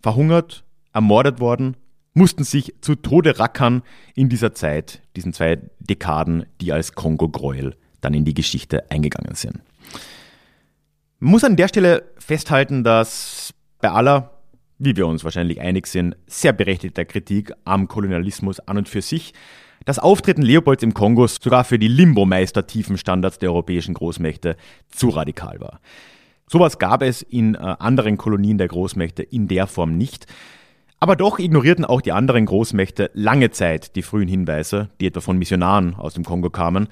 verhungert, 0.00 0.64
ermordet 0.94 1.40
worden, 1.40 1.76
mussten 2.14 2.44
sich 2.44 2.74
zu 2.80 2.94
Tode 2.94 3.38
rackern 3.38 3.82
in 4.14 4.30
dieser 4.30 4.54
Zeit, 4.54 5.02
diesen 5.14 5.34
zwei 5.34 5.58
Dekaden, 5.78 6.46
die 6.60 6.72
als 6.72 6.94
Kongo-Gräuel 6.94 7.76
dann 8.00 8.14
in 8.14 8.24
die 8.24 8.34
Geschichte 8.34 8.90
eingegangen 8.90 9.34
sind. 9.34 9.60
Man 11.18 11.32
muss 11.32 11.44
an 11.44 11.56
der 11.56 11.68
Stelle 11.68 12.12
festhalten, 12.18 12.82
dass 12.82 13.52
bei 13.80 13.90
aller, 13.90 14.40
wie 14.78 14.96
wir 14.96 15.06
uns 15.06 15.22
wahrscheinlich 15.22 15.60
einig 15.60 15.86
sind, 15.86 16.16
sehr 16.26 16.54
berechtigter 16.54 17.04
Kritik 17.04 17.52
am 17.64 17.88
Kolonialismus 17.88 18.60
an 18.60 18.78
und 18.78 18.88
für 18.88 19.02
sich 19.02 19.34
das 19.84 19.98
Auftreten 19.98 20.42
Leopolds 20.42 20.82
im 20.82 20.94
Kongo 20.94 21.26
sogar 21.26 21.64
für 21.64 21.78
die 21.78 21.88
Limbo-Meister 21.88 22.66
tiefen 22.66 22.96
Standards 22.96 23.38
der 23.38 23.50
europäischen 23.50 23.94
Großmächte 23.94 24.56
zu 24.88 25.10
radikal 25.10 25.60
war. 25.60 25.80
Sowas 26.46 26.78
gab 26.78 27.02
es 27.02 27.22
in 27.22 27.54
äh, 27.54 27.58
anderen 27.58 28.16
Kolonien 28.16 28.58
der 28.58 28.68
Großmächte 28.68 29.22
in 29.22 29.48
der 29.48 29.66
Form 29.66 29.96
nicht. 29.96 30.26
Aber 31.00 31.16
doch 31.16 31.38
ignorierten 31.38 31.84
auch 31.84 32.00
die 32.00 32.12
anderen 32.12 32.46
Großmächte 32.46 33.10
lange 33.14 33.50
Zeit 33.50 33.96
die 33.96 34.02
frühen 34.02 34.28
Hinweise, 34.28 34.90
die 35.00 35.06
etwa 35.06 35.20
von 35.20 35.38
Missionaren 35.38 35.94
aus 35.94 36.14
dem 36.14 36.24
Kongo 36.24 36.50
kamen, 36.50 36.88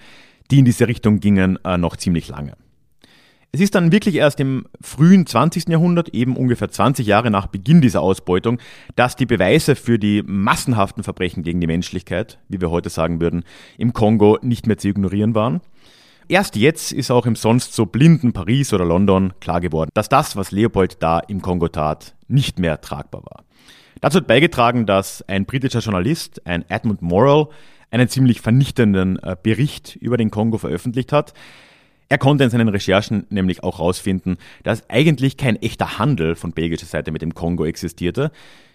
die 0.50 0.58
in 0.58 0.64
diese 0.64 0.88
Richtung 0.88 1.20
gingen, 1.20 1.58
äh, 1.64 1.78
noch 1.78 1.96
ziemlich 1.96 2.28
lange. 2.28 2.54
Es 3.54 3.60
ist 3.60 3.74
dann 3.74 3.92
wirklich 3.92 4.14
erst 4.14 4.40
im 4.40 4.64
frühen 4.80 5.26
20. 5.26 5.68
Jahrhundert, 5.68 6.08
eben 6.14 6.38
ungefähr 6.38 6.70
20 6.70 7.06
Jahre 7.06 7.30
nach 7.30 7.48
Beginn 7.48 7.82
dieser 7.82 8.00
Ausbeutung, 8.00 8.58
dass 8.96 9.14
die 9.14 9.26
Beweise 9.26 9.76
für 9.76 9.98
die 9.98 10.22
massenhaften 10.22 11.02
Verbrechen 11.04 11.42
gegen 11.42 11.60
die 11.60 11.66
Menschlichkeit, 11.66 12.38
wie 12.48 12.62
wir 12.62 12.70
heute 12.70 12.88
sagen 12.88 13.20
würden, 13.20 13.44
im 13.76 13.92
Kongo 13.92 14.38
nicht 14.40 14.66
mehr 14.66 14.78
zu 14.78 14.88
ignorieren 14.88 15.34
waren. 15.34 15.60
Erst 16.28 16.56
jetzt 16.56 16.92
ist 16.92 17.10
auch 17.10 17.26
im 17.26 17.36
sonst 17.36 17.74
so 17.74 17.84
blinden 17.84 18.32
Paris 18.32 18.72
oder 18.72 18.86
London 18.86 19.34
klar 19.38 19.60
geworden, 19.60 19.90
dass 19.92 20.08
das, 20.08 20.34
was 20.34 20.50
Leopold 20.50 21.02
da 21.02 21.18
im 21.18 21.42
Kongo 21.42 21.68
tat, 21.68 22.14
nicht 22.28 22.58
mehr 22.58 22.80
tragbar 22.80 23.22
war. 23.22 23.44
Dazu 24.00 24.16
hat 24.16 24.26
beigetragen, 24.26 24.86
dass 24.86 25.20
ein 25.28 25.44
britischer 25.44 25.80
Journalist, 25.80 26.40
ein 26.46 26.64
Edmund 26.70 27.02
Morrell, 27.02 27.48
einen 27.90 28.08
ziemlich 28.08 28.40
vernichtenden 28.40 29.18
äh, 29.18 29.36
Bericht 29.40 29.96
über 29.96 30.16
den 30.16 30.30
Kongo 30.30 30.56
veröffentlicht 30.56 31.12
hat, 31.12 31.34
er 32.08 32.18
konnte 32.18 32.44
in 32.44 32.50
seinen 32.50 32.68
Recherchen 32.68 33.26
nämlich 33.30 33.62
auch 33.62 33.78
herausfinden, 33.78 34.36
dass 34.62 34.88
eigentlich 34.90 35.36
kein 35.36 35.56
echter 35.56 35.98
Handel 35.98 36.34
von 36.34 36.52
belgischer 36.52 36.86
Seite 36.86 37.10
mit 37.10 37.22
dem 37.22 37.34
Kongo 37.34 37.64
existierte, 37.64 38.30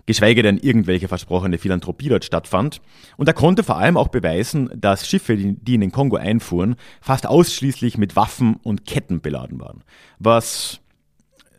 geschweige 0.08 0.42
denn 0.42 0.58
irgendwelche 0.58 1.08
versprochene 1.08 1.60
Philanthropie 1.60 2.10
dort 2.10 2.26
stattfand. 2.26 2.82
Und 3.18 3.28
er 3.28 3.34
konnte 3.34 3.64
vor 3.64 3.78
allem 3.78 3.98
auch 3.98 4.08
beweisen, 4.08 4.70
dass 4.76 5.08
Schiffe, 5.08 5.38
die 5.38 5.76
in 5.76 5.82
den 5.82 5.92
Kongo 5.92 6.16
einfuhren, 6.16 6.76
fast 7.02 7.28
ausschließlich 7.28 7.98
mit 7.98 8.16
Waffen 8.16 8.56
und 8.64 8.86
Ketten 8.86 9.22
beladen 9.22 9.60
waren. 9.60 9.84
Was, 10.18 10.80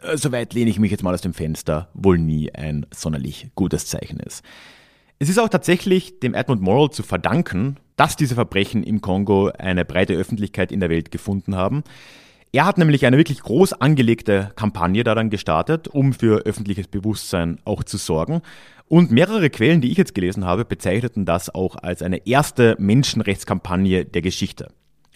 äh, 0.03 0.17
soweit 0.17 0.55
lehne 0.55 0.71
ich 0.71 0.81
mich 0.81 0.91
jetzt 0.91 1.05
mal 1.05 1.15
aus 1.15 1.21
dem 1.21 1.35
Fenster, 1.35 1.91
wohl 1.95 2.19
nie 2.19 2.53
ein 2.53 2.87
sonderlich 2.93 3.51
gutes 3.55 3.87
Zeichen 3.87 4.19
ist. 4.19 4.43
Es 5.21 5.29
ist 5.29 5.39
auch 5.39 5.49
tatsächlich 5.49 6.21
dem 6.21 6.35
Edmund 6.35 6.63
Morrell 6.63 6.91
zu 6.91 7.03
verdanken, 7.03 7.77
dass 7.99 8.17
diese 8.17 8.37
Verbrechen 8.37 8.83
im 8.83 9.03
Kongo 9.03 9.51
eine 9.59 9.85
breite 9.85 10.15
Öffentlichkeit 10.15 10.73
in 10.73 10.81
der 10.81 10.89
Welt 10.89 11.11
gefunden 11.11 11.57
haben. 11.57 11.83
Er 12.53 12.65
hat 12.65 12.79
nämlich 12.79 13.05
eine 13.05 13.19
wirklich 13.19 13.41
groß 13.41 13.75
angelegte 13.75 14.53
Kampagne 14.57 15.05
daran 15.05 15.29
gestartet, 15.29 15.89
um 15.89 16.15
für 16.15 16.47
öffentliches 16.47 16.89
Bewusstsein 16.89 17.59
auch 17.65 17.85
zu 17.85 17.99
sorgen. 17.99 18.41
Und 18.87 19.11
mehrere 19.11 19.51
Quellen, 19.51 19.83
die 19.83 19.91
ich 19.91 19.99
jetzt 19.99 20.15
gelesen 20.15 20.47
habe, 20.47 20.65
bezeichneten 20.65 21.27
das 21.27 21.55
auch 21.55 21.77
als 21.77 22.01
eine 22.01 22.27
erste 22.27 22.77
Menschenrechtskampagne 22.79 24.07
der 24.07 24.23
Geschichte. 24.23 24.69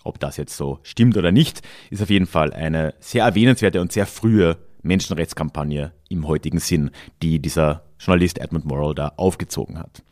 Ob 0.04 0.18
das 0.18 0.36
jetzt 0.36 0.56
so 0.56 0.80
stimmt 0.82 1.16
oder 1.16 1.32
nicht, 1.32 1.62
ist 1.88 2.02
auf 2.02 2.10
jeden 2.10 2.26
Fall 2.26 2.52
eine 2.52 2.94
sehr 2.98 3.24
erwähnenswerte 3.24 3.80
und 3.80 3.92
sehr 3.92 4.06
frühe 4.06 4.58
Menschenrechtskampagne 4.82 5.92
im 6.08 6.26
heutigen 6.26 6.58
Sinn, 6.58 6.90
die 7.22 7.38
dieser 7.38 7.84
Journalist 8.00 8.38
Edmund 8.38 8.64
Morrow 8.64 8.92
da 8.92 9.12
aufgezogen 9.16 9.78
hat. 9.78 10.02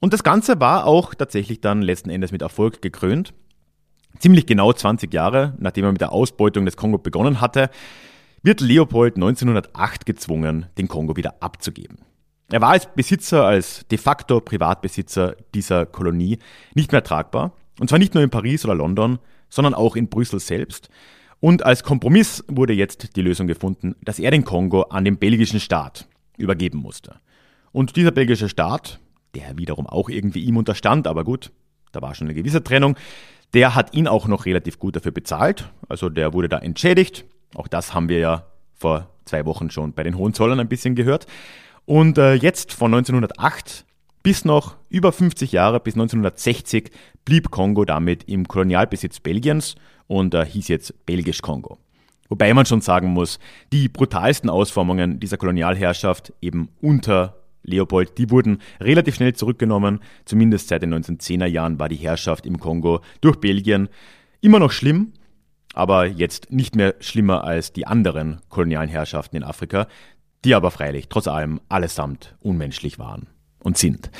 Und 0.00 0.12
das 0.14 0.24
Ganze 0.24 0.60
war 0.60 0.86
auch 0.86 1.14
tatsächlich 1.14 1.60
dann 1.60 1.82
letzten 1.82 2.10
Endes 2.10 2.32
mit 2.32 2.42
Erfolg 2.42 2.82
gekrönt. 2.82 3.34
Ziemlich 4.18 4.46
genau 4.46 4.72
20 4.72 5.12
Jahre, 5.12 5.54
nachdem 5.58 5.84
er 5.84 5.92
mit 5.92 6.00
der 6.00 6.12
Ausbeutung 6.12 6.64
des 6.64 6.76
Kongo 6.76 6.98
begonnen 6.98 7.40
hatte, 7.40 7.70
wird 8.42 8.60
Leopold 8.60 9.16
1908 9.16 10.06
gezwungen, 10.06 10.66
den 10.78 10.88
Kongo 10.88 11.16
wieder 11.16 11.34
abzugeben. 11.40 11.98
Er 12.50 12.60
war 12.60 12.70
als 12.70 12.92
Besitzer, 12.92 13.44
als 13.44 13.86
de 13.90 13.98
facto 13.98 14.40
Privatbesitzer 14.40 15.36
dieser 15.54 15.86
Kolonie 15.86 16.38
nicht 16.74 16.90
mehr 16.90 17.04
tragbar. 17.04 17.52
Und 17.78 17.88
zwar 17.88 17.98
nicht 17.98 18.14
nur 18.14 18.24
in 18.24 18.30
Paris 18.30 18.64
oder 18.64 18.74
London, 18.74 19.18
sondern 19.48 19.74
auch 19.74 19.94
in 19.96 20.08
Brüssel 20.08 20.40
selbst. 20.40 20.88
Und 21.38 21.64
als 21.64 21.84
Kompromiss 21.84 22.44
wurde 22.48 22.72
jetzt 22.72 23.16
die 23.16 23.22
Lösung 23.22 23.46
gefunden, 23.46 23.94
dass 24.02 24.18
er 24.18 24.30
den 24.30 24.44
Kongo 24.44 24.82
an 24.82 25.04
den 25.04 25.18
belgischen 25.18 25.60
Staat 25.60 26.08
übergeben 26.36 26.78
musste. 26.78 27.20
Und 27.72 27.96
dieser 27.96 28.10
belgische 28.10 28.48
Staat, 28.48 28.98
der 29.34 29.58
wiederum 29.58 29.86
auch 29.86 30.08
irgendwie 30.08 30.44
ihm 30.44 30.56
unterstand, 30.56 31.06
aber 31.06 31.24
gut, 31.24 31.52
da 31.92 32.02
war 32.02 32.14
schon 32.14 32.26
eine 32.26 32.34
gewisse 32.34 32.62
Trennung. 32.62 32.96
Der 33.54 33.74
hat 33.74 33.94
ihn 33.94 34.06
auch 34.06 34.28
noch 34.28 34.46
relativ 34.46 34.78
gut 34.78 34.96
dafür 34.96 35.12
bezahlt, 35.12 35.70
also 35.88 36.08
der 36.08 36.32
wurde 36.32 36.48
da 36.48 36.58
entschädigt. 36.58 37.24
Auch 37.54 37.68
das 37.68 37.94
haben 37.94 38.08
wir 38.08 38.18
ja 38.18 38.46
vor 38.74 39.08
zwei 39.24 39.44
Wochen 39.44 39.70
schon 39.70 39.92
bei 39.92 40.02
den 40.02 40.16
Hohenzollern 40.16 40.60
ein 40.60 40.68
bisschen 40.68 40.94
gehört. 40.94 41.26
Und 41.84 42.18
äh, 42.18 42.34
jetzt 42.34 42.72
von 42.72 42.94
1908 42.94 43.84
bis 44.22 44.44
noch 44.44 44.76
über 44.88 45.12
50 45.12 45.52
Jahre, 45.52 45.80
bis 45.80 45.94
1960, 45.94 46.90
blieb 47.24 47.50
Kongo 47.50 47.84
damit 47.84 48.24
im 48.24 48.46
Kolonialbesitz 48.46 49.20
Belgiens 49.20 49.76
und 50.06 50.34
äh, 50.34 50.44
hieß 50.44 50.68
jetzt 50.68 51.06
Belgisch 51.06 51.42
Kongo. 51.42 51.78
Wobei 52.28 52.54
man 52.54 52.66
schon 52.66 52.80
sagen 52.80 53.08
muss, 53.08 53.38
die 53.72 53.88
brutalsten 53.88 54.50
Ausformungen 54.50 55.18
dieser 55.18 55.36
Kolonialherrschaft 55.36 56.32
eben 56.40 56.68
unter 56.80 57.36
Leopold, 57.62 58.18
die 58.18 58.30
wurden 58.30 58.58
relativ 58.80 59.16
schnell 59.16 59.34
zurückgenommen. 59.34 60.00
Zumindest 60.24 60.68
seit 60.68 60.82
den 60.82 60.94
1910er 60.94 61.46
Jahren 61.46 61.78
war 61.78 61.88
die 61.88 61.96
Herrschaft 61.96 62.46
im 62.46 62.58
Kongo 62.58 63.00
durch 63.20 63.36
Belgien 63.36 63.88
immer 64.40 64.58
noch 64.58 64.72
schlimm, 64.72 65.12
aber 65.74 66.06
jetzt 66.06 66.50
nicht 66.50 66.74
mehr 66.74 66.94
schlimmer 67.00 67.44
als 67.44 67.72
die 67.72 67.86
anderen 67.86 68.40
kolonialen 68.48 68.88
Herrschaften 68.88 69.36
in 69.36 69.44
Afrika, 69.44 69.86
die 70.44 70.54
aber 70.54 70.70
freilich 70.70 71.08
trotz 71.08 71.28
allem 71.28 71.60
allesamt 71.68 72.36
unmenschlich 72.40 72.98
waren 72.98 73.28
und 73.62 73.76
sind. 73.76 74.10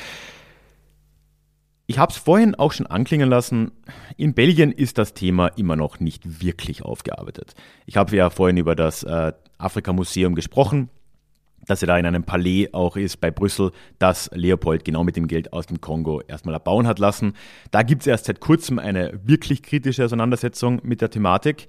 Ich 1.87 1.99
habe 1.99 2.11
es 2.11 2.17
vorhin 2.17 2.55
auch 2.55 2.71
schon 2.71 2.87
anklingen 2.87 3.29
lassen, 3.29 3.71
in 4.15 4.33
Belgien 4.33 4.71
ist 4.71 4.97
das 4.97 5.13
Thema 5.13 5.47
immer 5.47 5.75
noch 5.75 5.99
nicht 5.99 6.41
wirklich 6.41 6.83
aufgearbeitet. 6.83 7.53
Ich 7.85 7.97
habe 7.97 8.15
ja 8.15 8.29
vorhin 8.29 8.55
über 8.55 8.75
das 8.75 9.03
äh, 9.03 9.33
Afrika-Museum 9.57 10.33
gesprochen, 10.33 10.89
dass 11.65 11.81
er 11.81 11.87
da 11.87 11.97
in 11.97 12.05
einem 12.05 12.23
Palais 12.23 12.69
auch 12.73 12.95
ist 12.95 13.21
bei 13.21 13.31
Brüssel, 13.31 13.71
das 13.99 14.29
Leopold 14.33 14.83
genau 14.83 15.03
mit 15.03 15.15
dem 15.15 15.27
Geld 15.27 15.53
aus 15.53 15.67
dem 15.67 15.81
Kongo 15.81 16.21
erstmal 16.27 16.55
erbauen 16.55 16.87
hat 16.87 16.99
lassen. 16.99 17.33
Da 17.71 17.83
gibt 17.83 18.01
es 18.01 18.07
erst 18.07 18.25
seit 18.25 18.39
kurzem 18.39 18.79
eine 18.79 19.19
wirklich 19.23 19.63
kritische 19.63 20.05
Auseinandersetzung 20.05 20.81
mit 20.83 21.01
der 21.01 21.09
Thematik. 21.09 21.67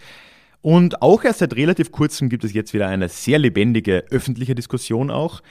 Und 0.60 1.02
auch 1.02 1.24
erst 1.24 1.40
seit 1.40 1.56
relativ 1.56 1.90
kurzem 1.90 2.28
gibt 2.28 2.44
es 2.44 2.52
jetzt 2.52 2.72
wieder 2.72 2.88
eine 2.88 3.08
sehr 3.08 3.38
lebendige 3.38 4.04
öffentliche 4.10 4.54
Diskussion 4.54 5.10
auch 5.10 5.42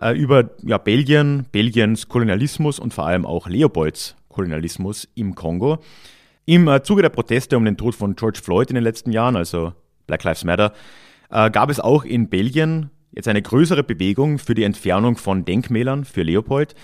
äh, 0.00 0.16
über 0.16 0.50
ja, 0.62 0.78
Belgien, 0.78 1.46
Belgiens 1.50 2.08
Kolonialismus 2.08 2.78
und 2.78 2.94
vor 2.94 3.06
allem 3.06 3.26
auch 3.26 3.48
Leopolds 3.48 4.16
Kolonialismus 4.28 5.08
im 5.14 5.34
Kongo. 5.34 5.78
Im 6.44 6.68
äh, 6.68 6.82
Zuge 6.82 7.02
der 7.02 7.08
Proteste 7.08 7.56
um 7.56 7.64
den 7.64 7.76
Tod 7.76 7.94
von 7.94 8.14
George 8.14 8.40
Floyd 8.42 8.70
in 8.70 8.74
den 8.74 8.84
letzten 8.84 9.10
Jahren, 9.10 9.36
also 9.36 9.72
Black 10.06 10.22
Lives 10.24 10.44
Matter, 10.44 10.72
äh, 11.30 11.50
gab 11.50 11.70
es 11.70 11.80
auch 11.80 12.04
in 12.04 12.28
Belgien 12.28 12.90
jetzt 13.12 13.28
eine 13.28 13.42
größere 13.42 13.82
Bewegung 13.82 14.38
für 14.38 14.54
die 14.54 14.64
Entfernung 14.64 15.16
von 15.16 15.44
Denkmälern 15.44 16.04
für 16.04 16.22
Leopold. 16.22 16.74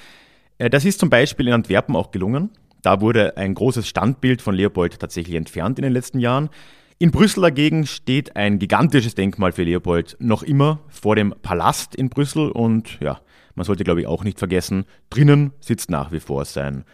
Äh, 0.59 0.71
das 0.71 0.85
ist 0.85 1.01
zum 1.01 1.11
Beispiel 1.11 1.49
in 1.49 1.55
Antwerpen 1.55 1.97
auch 1.97 2.11
gelungen. 2.11 2.51
Da 2.83 3.01
wurde 3.01 3.37
ein 3.37 3.55
großes 3.55 3.89
Standbild 3.89 4.43
von 4.43 4.55
Leopold 4.55 4.99
tatsächlich 4.99 5.37
entfernt 5.37 5.79
in 5.79 5.85
den 5.85 5.93
letzten 5.93 6.19
Jahren. 6.19 6.51
In 6.99 7.11
Brüssel 7.11 7.43
dagegen 7.43 7.87
steht 7.87 8.37
ein 8.37 8.59
gigantisches 8.59 9.15
Denkmal 9.15 9.53
für 9.53 9.65
Leopold 9.65 10.17
noch 10.21 10.43
immer 10.43 10.81
vor 10.89 11.17
dem 11.17 11.35
Palast 11.43 11.95
in 11.97 12.09
Brüssel 12.09 12.51
und 12.51 12.99
ja, 13.01 13.21
man 13.55 13.65
sollte 13.65 13.85
glaube 13.85 14.01
ich 14.01 14.07
auch 14.07 14.23
nicht 14.23 14.39
vergessen, 14.39 14.85
drinnen 15.11 15.53
sitzt 15.61 15.91
nach 15.91 16.13
wie 16.13 16.21
vor 16.21 16.45
sein 16.45 16.85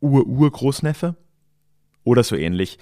Ur-Urgroßneffe 0.00 1.16
oder 2.04 2.22
so 2.22 2.36
ähnlich. 2.36 2.78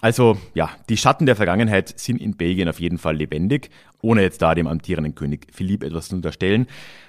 Also 0.00 0.38
ja, 0.54 0.70
die 0.88 0.96
Schatten 0.96 1.26
der 1.26 1.36
Vergangenheit 1.36 1.98
sind 1.98 2.20
in 2.20 2.36
Belgien 2.36 2.68
auf 2.68 2.80
jeden 2.80 2.98
Fall 2.98 3.16
lebendig, 3.16 3.70
ohne 4.00 4.22
jetzt 4.22 4.42
da 4.42 4.54
dem 4.54 4.66
amtierenden 4.66 5.14
König 5.14 5.48
Philipp 5.52 5.82
etwas 5.82 6.08
zu 6.08 6.16
unterstellen. 6.16 6.66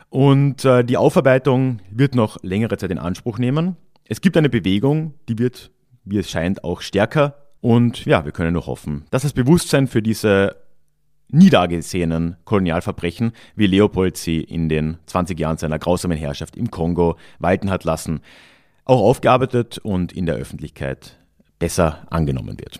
Und 0.09 0.65
äh, 0.65 0.83
die 0.83 0.97
Aufarbeitung 0.97 1.79
wird 1.91 2.15
noch 2.15 2.41
längere 2.41 2.77
Zeit 2.77 2.89
in 2.89 2.97
Anspruch 2.97 3.37
nehmen. 3.37 3.77
Es 4.05 4.21
gibt 4.21 4.37
eine 4.37 4.49
Bewegung, 4.49 5.13
die 5.27 5.37
wird, 5.37 5.71
wie 6.03 6.17
es 6.17 6.29
scheint, 6.29 6.63
auch 6.63 6.81
stärker. 6.81 7.35
Und 7.61 8.05
ja, 8.05 8.25
wir 8.25 8.31
können 8.31 8.53
nur 8.53 8.65
hoffen, 8.65 9.05
dass 9.11 9.21
das 9.21 9.33
Bewusstsein 9.33 9.87
für 9.87 10.01
diese 10.01 10.55
nie 11.31 11.51
dagesehenen 11.51 12.37
Kolonialverbrechen, 12.43 13.33
wie 13.55 13.67
Leopold 13.67 14.17
sie 14.17 14.41
in 14.41 14.67
den 14.67 14.97
20 15.05 15.39
Jahren 15.39 15.57
seiner 15.57 15.77
grausamen 15.77 16.17
Herrschaft 16.17 16.55
im 16.55 16.71
Kongo 16.71 17.17
walten 17.37 17.69
hat 17.69 17.83
lassen, 17.83 18.21
auch 18.85 19.01
aufgearbeitet 19.01 19.77
und 19.77 20.11
in 20.11 20.25
der 20.25 20.35
Öffentlichkeit 20.35 21.18
besser 21.59 22.07
angenommen 22.09 22.59
wird. 22.59 22.79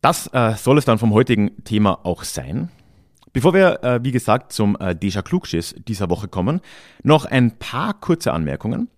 Das 0.00 0.28
äh, 0.32 0.54
soll 0.54 0.78
es 0.78 0.84
dann 0.84 0.98
vom 0.98 1.12
heutigen 1.12 1.64
Thema 1.64 2.04
auch 2.04 2.24
sein. 2.24 2.70
Bevor 3.32 3.52
wir, 3.52 3.82
äh, 3.82 4.02
wie 4.02 4.12
gesagt, 4.12 4.52
zum 4.52 4.76
äh, 4.80 4.94
Deja 4.94 5.20
Klugschiss 5.20 5.74
dieser 5.86 6.08
Woche 6.08 6.28
kommen, 6.28 6.60
noch 7.02 7.26
ein 7.26 7.58
paar 7.58 7.92
kurze 7.92 8.32
Anmerkungen. 8.32 8.88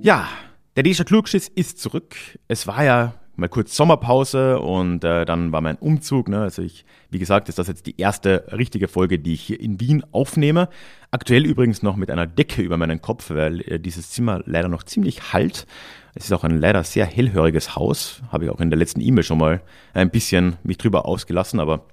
Ja, 0.00 0.28
der 0.76 0.84
Deja 0.84 1.04
Klugschiss 1.04 1.48
ist 1.48 1.80
zurück. 1.80 2.16
Es 2.46 2.66
war 2.66 2.84
ja 2.84 3.14
mal 3.38 3.48
kurz 3.48 3.76
Sommerpause 3.76 4.58
und 4.58 5.04
äh, 5.04 5.24
dann 5.24 5.52
war 5.52 5.60
mein 5.60 5.76
Umzug. 5.76 6.28
Ne? 6.28 6.40
Also 6.40 6.60
ich, 6.60 6.84
wie 7.10 7.20
gesagt, 7.20 7.48
ist 7.48 7.58
das 7.58 7.68
jetzt 7.68 7.86
die 7.86 7.94
erste 7.96 8.44
richtige 8.52 8.88
Folge, 8.88 9.18
die 9.18 9.34
ich 9.34 9.42
hier 9.42 9.60
in 9.60 9.80
Wien 9.80 10.02
aufnehme. 10.10 10.68
Aktuell 11.12 11.46
übrigens 11.46 11.82
noch 11.82 11.96
mit 11.96 12.10
einer 12.10 12.26
Decke 12.26 12.62
über 12.62 12.76
meinen 12.76 13.00
Kopf, 13.00 13.30
weil 13.30 13.60
äh, 13.60 13.78
dieses 13.78 14.10
Zimmer 14.10 14.42
leider 14.44 14.68
noch 14.68 14.82
ziemlich 14.82 15.32
halt. 15.32 15.66
Es 16.14 16.24
ist 16.24 16.32
auch 16.32 16.42
ein 16.42 16.58
leider 16.58 16.82
sehr 16.82 17.06
hellhöriges 17.06 17.76
Haus. 17.76 18.22
Habe 18.32 18.44
ich 18.44 18.50
auch 18.50 18.60
in 18.60 18.70
der 18.70 18.78
letzten 18.78 19.00
E-Mail 19.00 19.22
schon 19.22 19.38
mal 19.38 19.62
ein 19.94 20.10
bisschen 20.10 20.56
mich 20.64 20.78
drüber 20.78 21.06
ausgelassen, 21.06 21.60
aber 21.60 21.86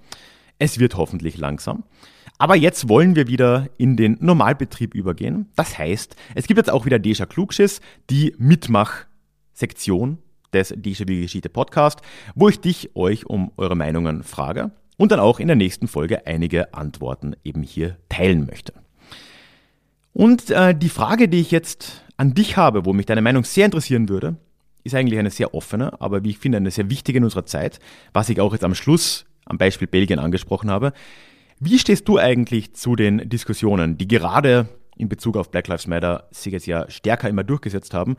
es 0.58 0.80
wird 0.80 0.98
hoffentlich 0.98 1.38
langsam. 1.38 1.84
Aber 2.40 2.56
jetzt 2.56 2.90
wollen 2.90 3.16
wir 3.16 3.28
wieder 3.28 3.70
in 3.78 3.96
den 3.98 4.18
Normalbetrieb 4.20 4.96
übergehen. 4.96 5.52
Das 5.56 5.78
heißt, 5.78 6.16
es 6.34 6.48
gibt 6.48 6.58
jetzt 6.58 6.72
auch 6.72 6.86
wieder 6.86 6.98
Deja 6.98 7.28
Klugschiss, 7.28 7.82
die 8.10 8.36
Mitmach-Sektion 8.40 10.18
des 10.54 10.74
Déjà-vu 10.74 11.22
Geschichte 11.22 11.50
Podcast, 11.50 12.02
wo 12.36 12.50
ich 12.50 12.60
dich, 12.60 12.96
euch 12.96 13.26
um 13.26 13.52
eure 13.58 13.76
Meinungen 13.76 14.24
frage 14.24 14.72
und 14.98 15.12
dann 15.12 15.20
auch 15.20 15.40
in 15.40 15.48
der 15.48 15.56
nächsten 15.56 15.88
Folge 15.88 16.26
einige 16.26 16.74
Antworten 16.74 17.36
eben 17.44 17.64
hier 17.64 17.98
teilen 18.10 18.46
möchte. 18.46 18.74
Und 20.14 20.50
äh, 20.50 20.74
die 20.74 20.90
Frage, 20.90 21.28
die 21.28 21.42
ich 21.42 21.52
jetzt 21.52 22.04
an 22.18 22.34
dich 22.34 22.56
habe, 22.56 22.86
wo 22.86 22.94
mich 22.94 23.06
deine 23.06 23.22
Meinung 23.22 23.44
sehr 23.44 23.66
interessieren 23.66 24.08
würde, 24.08 24.38
ist 24.84 24.96
eigentlich 24.96 25.20
eine 25.20 25.32
sehr 25.32 25.54
offene, 25.54 26.00
aber 26.00 26.24
wie 26.24 26.30
ich 26.30 26.38
finde, 26.38 26.58
eine 26.58 26.72
sehr 26.72 26.90
wichtige 26.90 27.18
in 27.18 27.24
unserer 27.24 27.46
Zeit, 27.46 27.80
was 28.14 28.30
ich 28.30 28.40
auch 28.40 28.54
jetzt 28.54 28.64
am 28.64 28.76
Schluss 28.76 29.26
am 29.46 29.58
Beispiel 29.58 29.88
Belgien 29.88 30.20
angesprochen 30.20 30.70
habe. 30.72 30.94
Wie 31.60 31.80
stehst 31.80 32.08
du 32.08 32.18
eigentlich 32.18 32.74
zu 32.74 32.96
den 32.96 33.30
Diskussionen, 33.30 33.98
die 33.98 34.08
gerade 34.08 34.68
in 34.98 35.10
Bezug 35.10 35.38
auf 35.38 35.52
Black 35.52 35.68
Lives 35.68 35.88
Matter 35.88 36.28
sich 36.32 36.54
jetzt 36.54 36.68
ja 36.68 36.90
stärker 36.90 37.30
immer 37.30 37.44
durchgesetzt 37.44 37.94
haben, 37.94 38.16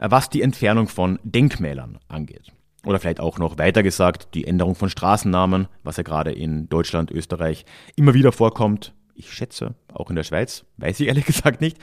was 0.00 0.30
die 0.30 0.42
Entfernung 0.42 0.88
von 0.88 1.18
Denkmälern 1.22 1.98
angeht. 2.08 2.52
Oder 2.84 2.98
vielleicht 2.98 3.20
auch 3.20 3.38
noch 3.38 3.58
weiter 3.58 3.82
gesagt, 3.82 4.34
die 4.34 4.46
Änderung 4.46 4.74
von 4.74 4.88
Straßennamen, 4.88 5.68
was 5.82 5.98
ja 5.98 6.02
gerade 6.02 6.32
in 6.32 6.68
Deutschland, 6.68 7.10
Österreich 7.10 7.66
immer 7.94 8.14
wieder 8.14 8.32
vorkommt. 8.32 8.94
Ich 9.14 9.30
schätze, 9.30 9.74
auch 9.92 10.08
in 10.08 10.16
der 10.16 10.22
Schweiz, 10.22 10.64
weiß 10.78 11.00
ich 11.00 11.08
ehrlich 11.08 11.26
gesagt 11.26 11.60
nicht. 11.60 11.76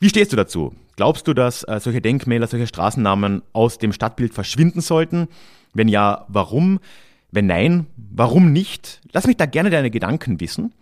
Wie 0.00 0.08
stehst 0.08 0.32
du 0.32 0.36
dazu? 0.36 0.74
Glaubst 0.96 1.28
du, 1.28 1.32
dass 1.32 1.62
äh, 1.62 1.78
solche 1.80 2.02
Denkmäler, 2.02 2.48
solche 2.48 2.66
Straßennamen 2.66 3.42
aus 3.52 3.78
dem 3.78 3.92
Stadtbild 3.92 4.34
verschwinden 4.34 4.80
sollten? 4.80 5.28
Wenn 5.72 5.88
ja, 5.88 6.26
warum? 6.28 6.80
Wenn 7.30 7.46
nein, 7.46 7.86
warum 7.96 8.52
nicht? 8.52 9.00
Lass 9.12 9.26
mich 9.26 9.36
da 9.36 9.46
gerne 9.46 9.70
deine 9.70 9.90
Gedanken 9.90 10.40
wissen. 10.40 10.74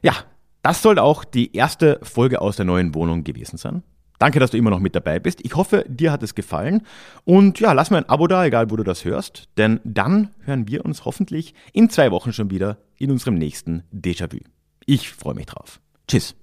Ja, 0.02 0.14
Das 0.62 0.82
soll 0.82 0.98
auch 0.98 1.24
die 1.24 1.54
erste 1.56 2.00
Folge 2.02 2.40
aus 2.40 2.56
der 2.56 2.64
neuen 2.64 2.94
Wohnung 2.94 3.24
gewesen 3.24 3.56
sein. 3.56 3.82
Danke, 4.18 4.40
dass 4.40 4.50
du 4.50 4.56
immer 4.56 4.70
noch 4.70 4.80
mit 4.80 4.94
dabei 4.94 5.20
bist. 5.20 5.40
Ich 5.44 5.54
hoffe, 5.54 5.84
dir 5.88 6.10
hat 6.12 6.22
es 6.22 6.34
gefallen. 6.34 6.82
Und 7.24 7.60
ja, 7.60 7.72
lass 7.72 7.90
mir 7.90 7.98
ein 7.98 8.08
Abo 8.08 8.26
da, 8.26 8.44
egal 8.44 8.70
wo 8.70 8.76
du 8.76 8.84
das 8.84 9.04
hörst. 9.04 9.48
Denn 9.56 9.80
dann 9.84 10.30
hören 10.44 10.66
wir 10.68 10.84
uns 10.84 11.04
hoffentlich 11.04 11.54
in 11.72 11.90
zwei 11.90 12.10
Wochen 12.10 12.32
schon 12.32 12.50
wieder 12.50 12.78
in 12.96 13.10
unserem 13.10 13.34
nächsten 13.34 13.84
Déjà-vu. 13.92 14.38
Ich 14.86 15.10
freue 15.10 15.34
mich 15.34 15.46
drauf. 15.46 15.80
Tschüss. 16.08 16.34